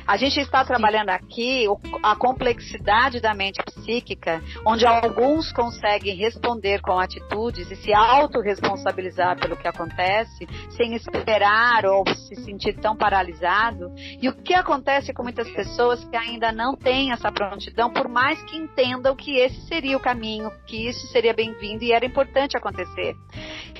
A 0.07 0.17
gente 0.17 0.41
está 0.41 0.65
trabalhando 0.65 1.11
aqui 1.11 1.67
a 2.03 2.17
complexidade 2.17 3.21
da 3.21 3.35
mente 3.35 3.63
psíquica, 3.63 4.43
onde 4.67 4.87
alguns 4.87 5.53
conseguem 5.53 6.17
responder 6.17 6.81
com 6.81 6.99
atitudes 6.99 7.71
e 7.71 7.77
se 7.77 7.93
autorresponsabilizar 7.93 9.39
pelo 9.39 9.57
que 9.57 9.69
acontece, 9.69 10.47
sem 10.71 10.95
esperar 10.95 11.87
ou 11.87 12.05
se 12.09 12.37
sentir 12.37 12.75
tão 12.81 12.97
paralisado. 12.97 13.93
E 14.21 14.29
o 14.29 14.35
que 14.35 14.55
acontece 14.55 15.13
com 15.13 15.23
muitas 15.23 15.49
pessoas 15.51 16.05
que 16.05 16.17
ainda 16.17 16.53
não 16.53 16.77
têm 16.77 17.13
essa 17.13 17.31
prontidão, 17.31 17.93
por 17.93 18.09
mais 18.09 18.43
que 18.43 18.57
entendam 18.57 19.15
que 19.17 19.37
esse 19.39 19.61
seria 19.67 19.97
o 19.97 20.01
caminho, 20.01 20.51
que 20.67 20.89
isso 20.89 21.07
seria 21.09 21.33
bem-vindo 21.33 21.85
e 21.85 21.93
era 21.93 22.05
importante 22.05 22.57
acontecer. 22.57 23.15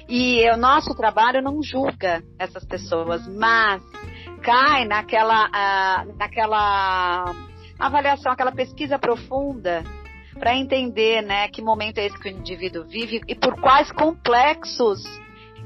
E 0.09 0.49
o 0.51 0.57
nosso 0.57 0.95
trabalho 0.95 1.43
não 1.43 1.63
julga 1.63 2.23
essas 2.39 2.65
pessoas, 2.65 3.27
mas 3.27 3.83
cai 4.45 4.85
naquela, 4.85 5.47
uh, 5.47 6.17
naquela 6.19 7.35
avaliação, 7.79 8.31
aquela 8.31 8.53
pesquisa 8.53 8.99
profunda 8.99 9.83
para 10.39 10.55
entender, 10.55 11.23
né, 11.23 11.49
que 11.49 11.63
momento 11.63 11.99
é 11.99 12.07
esse 12.07 12.19
que 12.19 12.29
o 12.29 12.33
indivíduo 12.33 12.85
vive 12.85 13.23
e 13.27 13.35
por 13.35 13.59
quais 13.61 13.91
complexos 13.93 15.03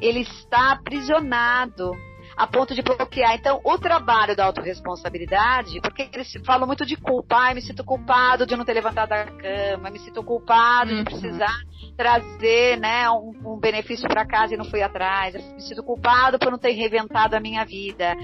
ele 0.00 0.20
está 0.20 0.72
aprisionado 0.72 1.92
a 2.38 2.46
ponto 2.46 2.72
de 2.72 2.82
bloquear. 2.82 3.34
Então, 3.34 3.60
o 3.64 3.76
trabalho 3.78 4.36
da 4.36 4.44
autorresponsabilidade, 4.44 5.80
porque 5.80 6.08
eles 6.12 6.32
falam 6.46 6.68
muito 6.68 6.86
de 6.86 6.96
culpa, 6.96 7.34
ai, 7.36 7.54
me 7.54 7.60
sinto 7.60 7.84
culpado 7.84 8.46
de 8.46 8.56
não 8.56 8.64
ter 8.64 8.74
levantado 8.74 9.08
da 9.08 9.24
cama, 9.24 9.90
me 9.90 9.98
sinto 9.98 10.22
culpado 10.22 10.92
uhum. 10.92 10.98
de 10.98 11.04
precisar 11.04 11.56
trazer, 11.96 12.78
né, 12.78 13.10
um, 13.10 13.34
um 13.44 13.58
benefício 13.58 14.08
para 14.08 14.24
casa 14.24 14.54
e 14.54 14.56
não 14.56 14.64
fui 14.64 14.80
atrás, 14.82 15.34
me 15.34 15.60
sinto 15.60 15.82
culpado 15.82 16.38
por 16.38 16.52
não 16.52 16.58
ter 16.58 16.70
reinventado 16.70 17.34
a 17.34 17.40
minha 17.40 17.64
vida. 17.64 18.14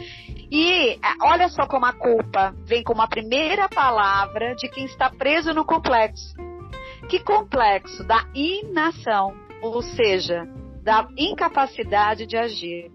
E 0.54 0.90
é, 0.92 0.98
olha 1.20 1.48
só 1.48 1.66
como 1.66 1.84
a 1.84 1.92
culpa 1.92 2.54
vem 2.64 2.84
como 2.84 3.02
a 3.02 3.08
primeira 3.08 3.68
palavra 3.68 4.54
de 4.54 4.68
quem 4.68 4.84
está 4.84 5.10
preso 5.10 5.52
no 5.52 5.64
complexo. 5.64 6.32
Que 7.08 7.18
complexo? 7.18 8.04
Da 8.04 8.24
inação, 8.32 9.34
ou 9.60 9.82
seja, 9.82 10.46
da 10.80 11.08
incapacidade 11.18 12.24
de 12.24 12.36
agir. 12.36 12.88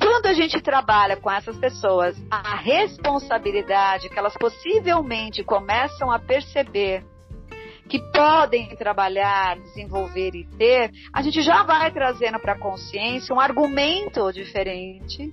Quando 0.00 0.26
a 0.26 0.32
gente 0.32 0.60
trabalha 0.60 1.16
com 1.16 1.28
essas 1.28 1.56
pessoas, 1.56 2.16
a 2.30 2.54
responsabilidade 2.58 4.08
que 4.08 4.16
elas 4.16 4.34
possivelmente 4.34 5.42
começam 5.42 6.08
a 6.08 6.20
perceber 6.20 7.04
que 7.88 7.98
podem 8.12 8.76
trabalhar, 8.76 9.58
desenvolver 9.58 10.36
e 10.36 10.44
ter, 10.56 10.92
a 11.12 11.20
gente 11.20 11.42
já 11.42 11.64
vai 11.64 11.90
trazendo 11.90 12.38
para 12.38 12.52
a 12.52 12.58
consciência 12.60 13.34
um 13.34 13.40
argumento 13.40 14.32
diferente 14.32 15.32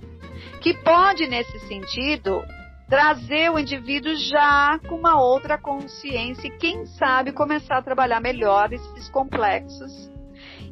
que 0.60 0.74
pode, 0.74 1.26
nesse 1.26 1.58
sentido, 1.60 2.42
trazer 2.88 3.50
o 3.50 3.58
indivíduo 3.58 4.14
já 4.14 4.78
com 4.88 4.96
uma 4.96 5.20
outra 5.20 5.56
consciência 5.56 6.46
e, 6.46 6.58
quem 6.58 6.86
sabe, 6.86 7.32
começar 7.32 7.78
a 7.78 7.82
trabalhar 7.82 8.20
melhor 8.20 8.72
esses 8.72 9.08
complexos 9.08 10.10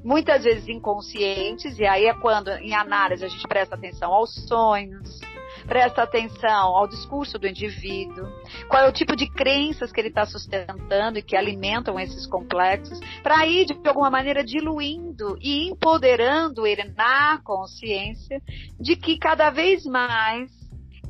muitas 0.04 0.44
vezes 0.44 0.68
inconscientes, 0.68 1.78
e 1.78 1.84
aí 1.84 2.06
é 2.06 2.14
quando, 2.14 2.48
em 2.48 2.74
análise, 2.74 3.24
a 3.24 3.28
gente 3.28 3.46
presta 3.46 3.74
atenção 3.74 4.12
aos 4.12 4.34
sonhos, 4.46 5.20
presta 5.68 6.02
atenção 6.02 6.74
ao 6.74 6.88
discurso 6.88 7.38
do 7.38 7.46
indivíduo, 7.46 8.26
qual 8.68 8.82
é 8.82 8.88
o 8.88 8.92
tipo 8.92 9.14
de 9.14 9.30
crenças 9.30 9.92
que 9.92 10.00
ele 10.00 10.08
está 10.08 10.24
sustentando 10.24 11.18
e 11.18 11.22
que 11.22 11.36
alimentam 11.36 12.00
esses 12.00 12.26
complexos, 12.26 12.98
para 13.22 13.46
ir, 13.46 13.66
de 13.66 13.76
alguma 13.86 14.10
maneira, 14.10 14.42
diluindo 14.42 15.36
e 15.40 15.68
empoderando 15.68 16.66
ele 16.66 16.84
na 16.96 17.38
consciência 17.44 18.40
de 18.80 18.96
que 18.96 19.18
cada 19.18 19.50
vez 19.50 19.84
mais 19.84 20.57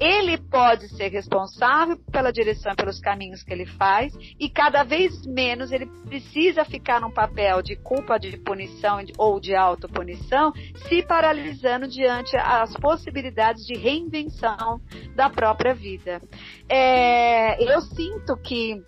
ele 0.00 0.38
pode 0.38 0.88
ser 0.88 1.08
responsável 1.08 1.98
pela 2.10 2.32
direção 2.32 2.72
e 2.72 2.76
pelos 2.76 3.00
caminhos 3.00 3.42
que 3.42 3.52
ele 3.52 3.66
faz 3.66 4.12
e 4.38 4.48
cada 4.48 4.84
vez 4.84 5.26
menos 5.26 5.72
ele 5.72 5.86
precisa 6.06 6.64
ficar 6.64 7.00
num 7.00 7.10
papel 7.10 7.62
de 7.62 7.76
culpa, 7.76 8.18
de 8.18 8.36
punição 8.38 8.98
ou 9.16 9.40
de 9.40 9.54
autopunição, 9.54 10.52
se 10.88 11.02
paralisando 11.02 11.88
diante 11.88 12.36
as 12.36 12.72
possibilidades 12.74 13.66
de 13.66 13.76
reinvenção 13.76 14.80
da 15.14 15.28
própria 15.28 15.74
vida. 15.74 16.20
É, 16.68 17.62
eu 17.62 17.80
sinto 17.80 18.36
que 18.36 18.82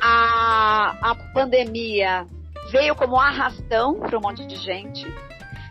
a, 0.00 1.10
a 1.10 1.14
pandemia 1.32 2.26
veio 2.70 2.94
como 2.94 3.14
um 3.14 3.20
arrastão 3.20 4.00
para 4.00 4.18
um 4.18 4.20
monte 4.20 4.46
de 4.46 4.56
gente. 4.56 5.06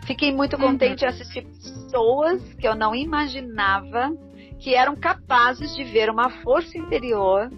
Fiquei 0.06 0.32
muito 0.32 0.58
contente 0.58 1.04
uhum. 1.04 1.10
em 1.10 1.14
assistir 1.14 1.42
pessoas 1.42 2.42
que 2.54 2.66
eu 2.66 2.74
não 2.74 2.94
imaginava 2.94 4.10
que 4.62 4.74
eram 4.74 4.94
capazes 4.94 5.74
de 5.74 5.82
ver 5.82 6.08
uma 6.08 6.30
força 6.42 6.78
interior 6.78 7.50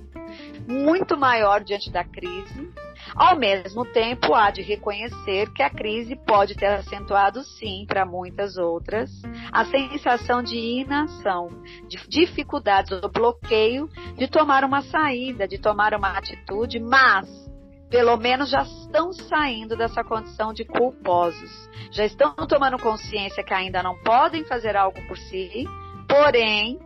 muito 0.67 1.17
maior 1.19 1.63
diante 1.63 1.91
da 1.91 2.03
crise. 2.03 2.73
Ao 3.15 3.37
mesmo 3.39 3.85
tempo, 3.85 4.35
há 4.35 4.51
de 4.51 4.63
reconhecer 4.63 5.53
que 5.53 5.63
a 5.63 5.69
crise 5.69 6.17
pode 6.17 6.55
ter 6.55 6.67
acentuado, 6.67 7.43
sim, 7.45 7.85
para 7.87 8.07
muitas 8.07 8.57
outras, 8.57 9.11
a 9.53 9.67
sensação 9.67 10.43
de 10.43 10.57
inação, 10.57 11.49
de 11.87 11.99
dificuldades 12.09 12.91
ou 12.91 13.11
bloqueio 13.11 13.89
de 14.17 14.27
tomar 14.27 14.65
uma 14.65 14.81
saída, 14.81 15.47
de 15.47 15.59
tomar 15.59 15.95
uma 15.95 16.17
atitude, 16.17 16.81
mas 16.81 17.29
pelo 17.91 18.17
menos 18.17 18.51
já 18.51 18.63
estão 18.63 19.13
saindo 19.13 19.77
dessa 19.77 20.03
condição 20.03 20.55
de 20.55 20.65
culposos. 20.65 21.71
Já 21.93 22.07
estão 22.07 22.35
tomando 22.49 22.79
consciência 22.79 23.45
que 23.45 23.55
ainda 23.55 23.83
não 23.83 23.95
podem 24.03 24.45
fazer 24.45 24.75
algo 24.75 25.01
por 25.07 25.17
si, 25.17 25.65
porém 26.09 26.81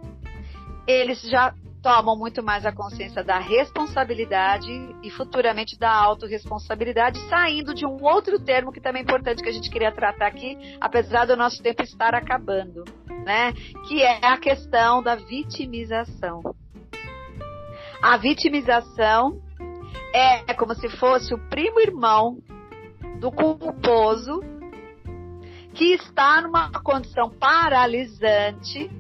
eles 0.88 1.20
já 1.20 1.54
tomam 1.82 2.16
muito 2.16 2.42
mais 2.42 2.64
a 2.64 2.72
consciência 2.72 3.22
da 3.22 3.38
responsabilidade 3.38 4.70
e 5.02 5.10
futuramente 5.10 5.78
da 5.78 5.92
autorresponsabilidade, 5.92 7.20
saindo 7.28 7.74
de 7.74 7.84
um 7.86 8.02
outro 8.02 8.38
termo 8.40 8.72
que 8.72 8.80
também 8.80 9.00
é 9.00 9.02
importante 9.02 9.42
que 9.42 9.48
a 9.48 9.52
gente 9.52 9.70
queria 9.70 9.92
tratar 9.92 10.26
aqui, 10.26 10.56
apesar 10.80 11.26
do 11.26 11.36
nosso 11.36 11.62
tempo 11.62 11.82
estar 11.82 12.14
acabando, 12.14 12.84
né? 13.24 13.52
Que 13.86 14.02
é 14.02 14.26
a 14.26 14.38
questão 14.38 15.02
da 15.02 15.14
vitimização. 15.14 16.42
A 18.02 18.16
vitimização 18.16 19.42
é 20.14 20.54
como 20.54 20.74
se 20.74 20.88
fosse 20.88 21.34
o 21.34 21.38
primo 21.50 21.80
irmão 21.80 22.38
do 23.20 23.30
culposo 23.30 24.40
que 25.74 25.92
está 25.92 26.40
numa 26.40 26.70
condição 26.82 27.30
paralisante 27.30 28.90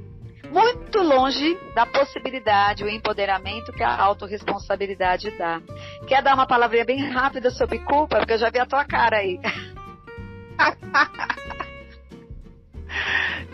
muito 0.50 0.98
longe 0.98 1.58
da 1.74 1.86
possibilidade, 1.86 2.84
o 2.84 2.88
empoderamento 2.88 3.72
que 3.72 3.82
a 3.82 3.96
autorresponsabilidade 4.02 5.30
dá. 5.38 5.60
Quer 6.06 6.22
dar 6.22 6.34
uma 6.34 6.46
palavrinha 6.46 6.84
bem 6.84 7.10
rápida 7.10 7.50
sobre 7.50 7.78
culpa? 7.80 8.18
Porque 8.18 8.34
eu 8.34 8.38
já 8.38 8.50
vi 8.50 8.58
a 8.58 8.66
tua 8.66 8.84
cara 8.84 9.18
aí. 9.18 9.38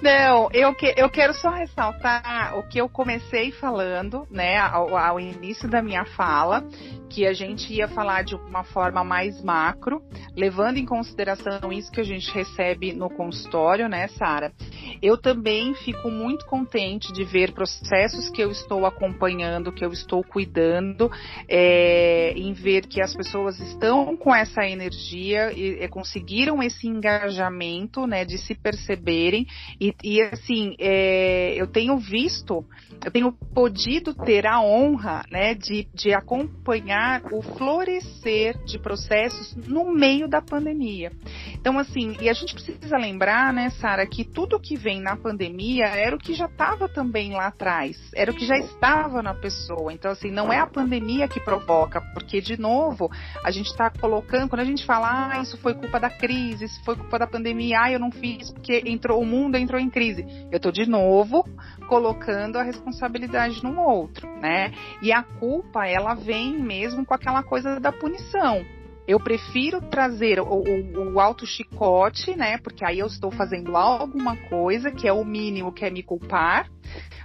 Não, 0.05 0.51
eu, 0.53 0.75
que, 0.75 0.93
eu 0.99 1.09
quero 1.09 1.33
só 1.33 1.49
ressaltar 1.49 2.59
o 2.59 2.69
que 2.69 2.79
eu 2.79 2.91
comecei 2.91 3.51
falando, 3.53 4.29
né, 4.31 4.59
ao, 4.59 4.95
ao, 4.95 5.19
início 5.19 5.67
da 5.67 5.81
minha 5.81 6.05
fala, 6.05 6.63
que 7.09 7.27
a 7.27 7.33
gente 7.33 7.73
ia 7.73 7.89
falar 7.89 8.23
de 8.23 8.35
uma 8.35 8.65
forma 8.65 9.03
mais 9.03 9.43
macro, 9.43 10.03
levando 10.37 10.77
em 10.77 10.85
consideração 10.85 11.73
isso 11.73 11.91
que 11.91 12.01
a 12.01 12.05
gente 12.05 12.31
recebe 12.33 12.93
no 12.93 13.09
consultório, 13.09 13.89
né, 13.89 14.09
Sara? 14.09 14.53
Eu 15.01 15.17
também 15.17 15.75
fico 15.75 16.11
muito 16.11 16.45
contente 16.45 17.11
de 17.11 17.25
ver 17.25 17.53
processos 17.53 18.29
que 18.29 18.43
eu 18.43 18.51
estou 18.51 18.85
acompanhando, 18.85 19.73
que 19.73 19.85
eu 19.85 19.93
estou 19.93 20.23
cuidando, 20.23 21.11
é, 21.49 22.33
em 22.37 22.53
ver 22.53 22.87
que 22.87 23.01
as 23.01 23.15
pessoas 23.15 23.59
estão 23.59 24.17
com 24.19 24.35
essa 24.35 24.67
energia 24.67 25.51
e, 25.53 25.83
e 25.83 25.89
conseguiram 25.89 26.63
esse 26.63 26.87
engajamento, 26.87 28.07
né, 28.07 28.25
de 28.25 28.37
se 28.37 28.55
perceberem 28.55 29.47
e, 29.81 29.94
e 30.03 30.21
assim, 30.23 30.75
é, 30.79 31.55
eu 31.55 31.67
tenho 31.67 31.97
visto, 31.99 32.65
eu 33.05 33.11
tenho 33.11 33.33
podido 33.55 34.15
ter 34.15 34.47
a 34.47 34.61
honra, 34.61 35.23
né, 35.31 35.55
de, 35.55 35.89
de 35.95 36.13
acompanhar 36.13 37.23
o 37.33 37.43
florescer 37.43 38.63
de 38.65 38.79
processos 38.79 39.55
no 39.57 39.93
meio 39.93 40.29
da 40.29 40.43
pandemia. 40.43 41.13
Então, 41.55 41.79
assim, 41.79 42.17
e 42.21 42.29
a 42.29 42.33
gente 42.33 42.55
precisa 42.55 42.97
lembrar, 42.97 43.53
né, 43.53 43.71
Sara, 43.71 44.07
que 44.07 44.25
tudo 44.25 44.61
que 44.61 44.77
vem 44.77 45.01
na 45.01 45.17
pandemia 45.17 45.87
era 45.87 46.15
o 46.15 46.19
que 46.19 46.35
já 46.35 46.47
estava 46.47 46.89
também 46.89 47.33
lá 47.33 47.47
atrás, 47.47 47.97
era 48.15 48.31
o 48.31 48.35
que 48.35 48.47
já 48.47 48.57
estava 48.57 49.23
na 49.23 49.35
pessoa. 49.35 49.93
Então, 49.93 50.11
assim, 50.11 50.31
não 50.31 50.53
é 50.53 50.59
a 50.59 50.67
pandemia 50.67 51.29
que 51.29 51.41
provoca, 51.41 52.01
porque, 52.13 52.41
de 52.41 52.61
novo, 52.61 53.11
a 53.43 53.51
gente 53.51 53.67
está 53.67 53.91
colocando, 53.91 54.49
quando 54.49 54.61
a 54.61 54.65
gente 54.65 54.85
fala, 54.85 55.33
ah, 55.33 55.43
isso 55.43 55.57
foi 55.59 55.75
culpa 55.75 55.99
da 55.99 56.11
crise, 56.11 56.65
isso 56.65 56.83
foi 56.85 56.97
culpa 56.97 57.19
da 57.19 57.27
pandemia, 57.27 57.79
ah, 57.81 57.93
eu 57.93 57.99
não 57.99 58.11
fiz 58.11 58.51
porque 58.51 58.83
entrou 58.87 59.21
o 59.21 59.27
mundo 59.27 59.57
entrou 59.57 59.81
em 59.85 59.91
crise. 59.91 60.27
Eu 60.51 60.57
estou 60.57 60.73
de 60.73 60.89
novo 60.89 61.45
colocando 61.89 62.57
a 62.57 62.63
responsabilidade 62.63 63.63
no 63.63 63.79
outro, 63.81 64.29
né? 64.41 64.73
E 65.03 65.13
a 65.13 65.23
culpa, 65.23 65.87
ela 65.87 66.15
vem 66.15 66.59
mesmo 66.59 67.05
com 67.05 67.15
aquela 67.15 67.43
coisa 67.43 67.79
da 67.79 67.93
punição. 67.93 68.65
Eu 69.07 69.21
prefiro 69.21 69.83
trazer 69.83 70.41
o, 70.41 70.47
o, 70.47 71.13
o 71.13 71.21
alto 71.21 71.47
chicote, 71.47 72.35
né? 72.35 72.57
Porque 72.59 72.85
aí 72.85 72.99
eu 72.99 73.07
estou 73.07 73.31
fazendo 73.31 73.77
alguma 73.77 74.37
coisa 74.49 74.91
que 74.91 75.07
é 75.07 75.13
o 75.13 75.25
mínimo 75.25 75.73
que 75.73 75.85
é 75.85 75.91
me 75.91 76.03
culpar, 76.03 76.71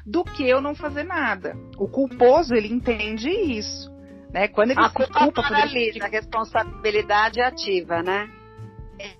do 0.05 0.23
que 0.23 0.43
eu 0.47 0.59
não 0.59 0.75
fazer 0.75 1.03
nada. 1.03 1.55
O 1.77 1.87
culposo, 1.87 2.53
ele 2.53 2.67
entende 2.67 3.29
isso. 3.29 3.89
Né? 4.33 4.47
Quando 4.47 4.71
ele 4.71 4.79
a 4.79 4.89
se 4.89 4.93
culpa 4.93 5.41
por 5.41 5.57
ele... 5.75 6.01
a 6.01 6.07
responsabilidade 6.07 7.41
ativa, 7.41 8.03
né? 8.03 8.29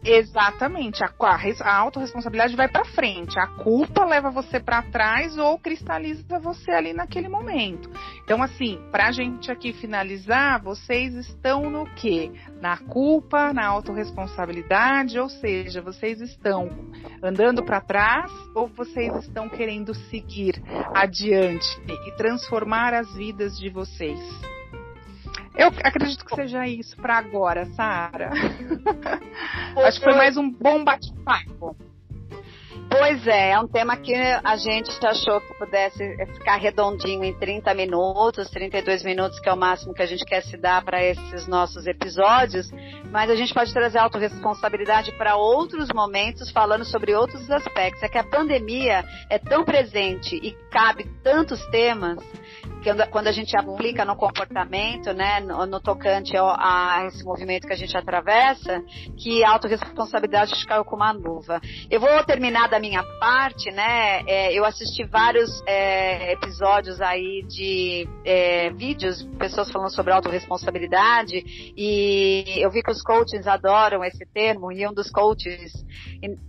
Exatamente. 0.04 1.04
A, 1.04 1.12
a, 1.20 1.38
a 1.64 1.76
autorresponsabilidade 1.76 2.56
vai 2.56 2.68
para 2.68 2.86
frente. 2.86 3.38
A 3.40 3.48
culpa 3.48 4.06
leva 4.06 4.30
você 4.30 4.60
para 4.60 4.82
trás 4.84 5.38
ou 5.38 5.58
cristaliza 5.58 6.40
você 6.40 6.72
ali 6.72 6.94
naquele 6.94 7.28
momento. 7.28 7.90
Então, 8.24 8.42
assim, 8.42 8.80
pra 8.92 9.12
gente 9.12 9.52
aqui 9.52 9.74
finalizar, 9.74 10.62
vocês 10.62 11.14
estão 11.16 11.70
no 11.70 11.86
quê? 11.96 12.32
Na 12.62 12.78
culpa, 12.78 13.54
na 13.54 13.68
autorresponsabilidade, 13.68 15.20
ou 15.20 15.30
seja, 15.30 15.82
vocês 15.82 16.22
estão 16.22 16.70
andando 17.24 17.64
para 17.64 17.82
trás 17.82 18.32
ou 18.56 18.68
vocês 18.68 19.14
estão 19.24 19.50
querendo 19.50 19.94
seguir 19.94 20.62
adiante 20.94 21.68
e 22.08 22.12
transformar 22.18 22.94
as 22.94 23.14
vidas 23.16 23.58
de 23.58 23.70
vocês? 23.70 24.20
Eu 25.60 25.68
acredito 25.84 26.24
que 26.24 26.36
seja 26.36 26.66
isso 26.66 26.96
para 26.96 27.18
agora, 27.18 27.66
Sara. 27.74 28.30
Acho 29.86 30.00
que 30.00 30.06
foi 30.06 30.16
mais 30.16 30.38
um 30.38 30.50
bom 30.50 30.86
bate-papo. 30.86 31.76
Pois 32.90 33.28
é, 33.28 33.52
é 33.52 33.60
um 33.60 33.68
tema 33.68 33.98
que 33.98 34.16
a 34.16 34.56
gente 34.56 34.90
achou 35.06 35.42
que 35.42 35.54
pudesse 35.56 36.16
ficar 36.34 36.56
redondinho 36.56 37.26
em 37.26 37.38
30 37.38 37.74
minutos, 37.74 38.50
32 38.50 39.04
minutos, 39.04 39.38
que 39.40 39.50
é 39.50 39.54
o 39.54 39.58
máximo 39.58 39.94
que 39.94 40.02
a 40.02 40.06
gente 40.06 40.24
quer 40.24 40.42
se 40.44 40.56
dar 40.56 40.82
para 40.84 41.04
esses 41.04 41.46
nossos 41.46 41.86
episódios, 41.86 42.72
mas 43.12 43.30
a 43.30 43.36
gente 43.36 43.54
pode 43.54 43.74
trazer 43.74 44.00
autorresponsabilidade 44.00 45.12
para 45.18 45.36
outros 45.36 45.90
momentos, 45.94 46.50
falando 46.52 46.86
sobre 46.86 47.14
outros 47.14 47.52
aspectos. 47.52 48.02
É 48.02 48.08
que 48.08 48.18
a 48.18 48.24
pandemia 48.24 49.04
é 49.30 49.38
tão 49.38 49.66
presente 49.66 50.36
e 50.38 50.54
cabe 50.72 51.04
tantos 51.22 51.64
temas 51.68 52.18
quando 53.12 53.28
a 53.28 53.32
gente 53.32 53.56
aplica 53.58 54.06
no 54.06 54.16
comportamento, 54.16 55.14
né, 55.14 55.40
no, 55.42 55.66
no 55.66 55.80
tocante 55.82 56.36
a, 56.38 56.44
a, 56.44 57.06
esse 57.08 57.24
movimento 57.24 57.68
que 57.68 57.74
a 57.74 57.78
gente 57.78 57.96
atravessa, 57.96 58.82
que 59.18 59.44
a 59.44 59.52
autorresponsabilidade 59.52 60.66
caiu 60.66 60.86
com 60.86 60.96
uma 60.96 61.12
luva. 61.12 61.60
Eu 61.90 62.00
vou 62.00 62.24
terminar 62.24 62.70
da 62.70 62.80
minha 62.80 63.04
parte, 63.20 63.70
né, 63.72 64.22
é, 64.26 64.54
eu 64.54 64.64
assisti 64.64 65.04
vários 65.06 65.62
é, 65.68 66.32
episódios 66.34 67.02
aí 67.02 67.44
de 67.48 68.08
é, 68.24 68.70
vídeos, 68.72 69.24
pessoas 69.38 69.72
falando 69.72 69.94
sobre 69.94 70.14
autorresponsabilidade, 70.14 71.44
e 71.76 72.44
eu 72.58 72.72
vi 72.72 72.82
que 72.82 72.92
os 72.92 73.02
coaches 73.02 73.46
adoram 73.48 74.04
esse 74.04 74.26
termo, 74.34 74.72
e 74.72 74.88
um 74.88 74.94
dos 74.94 75.12
coaches 75.12 75.74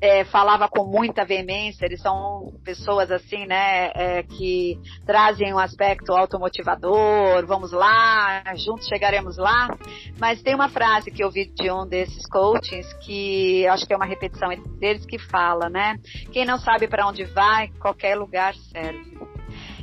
é, 0.01 0.25
falava 0.25 0.69
com 0.69 0.85
muita 0.85 1.25
veemência, 1.25 1.85
eles 1.85 2.01
são 2.01 2.53
pessoas 2.65 3.11
assim, 3.11 3.47
né, 3.47 3.91
é, 3.95 4.23
que 4.23 4.79
trazem 5.05 5.53
um 5.53 5.59
aspecto 5.59 6.13
automotivador, 6.21 7.47
vamos 7.47 7.73
lá, 7.73 8.43
juntos 8.57 8.87
chegaremos 8.87 9.37
lá. 9.37 9.69
Mas 10.19 10.43
tem 10.43 10.55
uma 10.55 10.69
frase 10.69 11.11
que 11.11 11.23
eu 11.23 11.31
vi 11.31 11.47
de 11.47 11.71
um 11.71 11.87
desses 11.87 12.27
coachings 12.29 12.93
que 13.05 13.67
acho 13.67 13.87
que 13.87 13.93
é 13.93 13.97
uma 13.97 14.07
repetição 14.07 14.49
deles 14.79 15.05
que 15.05 15.19
fala, 15.19 15.69
né? 15.69 15.97
Quem 16.33 16.45
não 16.45 16.59
sabe 16.59 16.87
para 16.87 17.07
onde 17.07 17.25
vai, 17.25 17.69
qualquer 17.81 18.17
lugar 18.17 18.55
serve. 18.55 19.19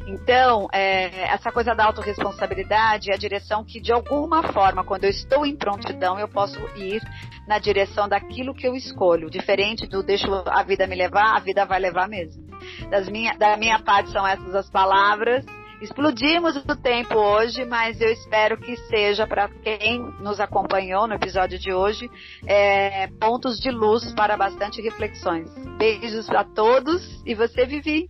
Então, 0.08 0.70
é, 0.72 1.34
essa 1.34 1.52
coisa 1.52 1.76
da 1.76 1.84
autorresponsabilidade 1.84 3.12
é 3.12 3.14
a 3.14 3.18
direção 3.18 3.64
que, 3.66 3.82
de 3.82 3.92
alguma 3.92 4.42
forma, 4.54 4.82
quando 4.82 5.04
eu 5.04 5.10
estou 5.10 5.46
em 5.46 5.54
prontidão, 5.54 6.18
eu 6.18 6.30
posso 6.30 6.58
ir 6.78 7.02
na 7.46 7.60
direção 7.60 8.08
daquilo 8.08 8.56
que 8.56 8.66
eu 8.66 8.74
escolho. 8.74 9.30
Diferente 9.30 9.86
do 9.86 10.02
deixo 10.02 10.32
a 10.46 10.64
vida 10.64 10.88
me 10.88 10.96
levar, 10.96 11.36
a 11.36 11.40
vida 11.40 11.66
vai 11.66 11.80
levar 11.80 12.08
mesmo. 12.08 12.42
Das 12.90 13.10
minha, 13.10 13.34
da 13.38 13.58
minha 13.58 13.80
parte 13.80 14.10
são 14.12 14.26
essas 14.26 14.56
as 14.56 14.70
palavras. 14.70 15.46
Explodimos 15.80 16.56
o 16.56 16.76
tempo 16.76 17.16
hoje, 17.16 17.64
mas 17.64 18.02
eu 18.02 18.12
espero 18.12 18.58
que 18.58 18.76
seja 18.88 19.28
para 19.28 19.48
quem 19.48 20.00
nos 20.20 20.40
acompanhou 20.40 21.08
no 21.08 21.14
episódio 21.14 21.60
de 21.60 21.72
hoje 21.72 22.10
é, 22.48 23.08
pontos 23.20 23.60
de 23.60 23.70
luz 23.70 24.12
para 24.14 24.36
bastante 24.36 24.82
reflexões. 24.82 25.52
Beijos 25.78 26.28
a 26.32 26.44
todos 26.44 27.22
e 27.26 27.36
você, 27.36 27.66
Vivi. 27.66 28.10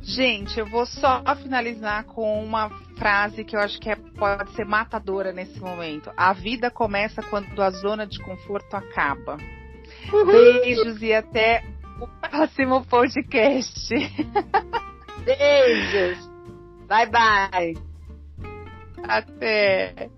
Gente, 0.00 0.60
eu 0.60 0.66
vou 0.66 0.86
só 0.86 1.22
finalizar 1.42 2.04
com 2.04 2.44
uma 2.44 2.70
frase 2.96 3.44
que 3.44 3.56
eu 3.56 3.60
acho 3.60 3.80
que 3.80 3.90
é, 3.90 3.96
pode 3.96 4.52
ser 4.54 4.64
matadora 4.64 5.32
nesse 5.32 5.58
momento. 5.58 6.12
A 6.16 6.32
vida 6.32 6.70
começa 6.70 7.20
quando 7.20 7.60
a 7.60 7.70
zona 7.70 8.06
de 8.06 8.20
conforto 8.20 8.74
acaba. 8.74 9.38
Uhum. 10.12 10.26
Beijos 10.26 11.02
e 11.02 11.12
até 11.12 11.64
o 12.00 12.06
próximo 12.28 12.84
podcast. 12.86 13.92
Beijos. 15.24 16.18
Bye 16.88 17.06
bye. 17.06 17.74
Até. 19.08 20.10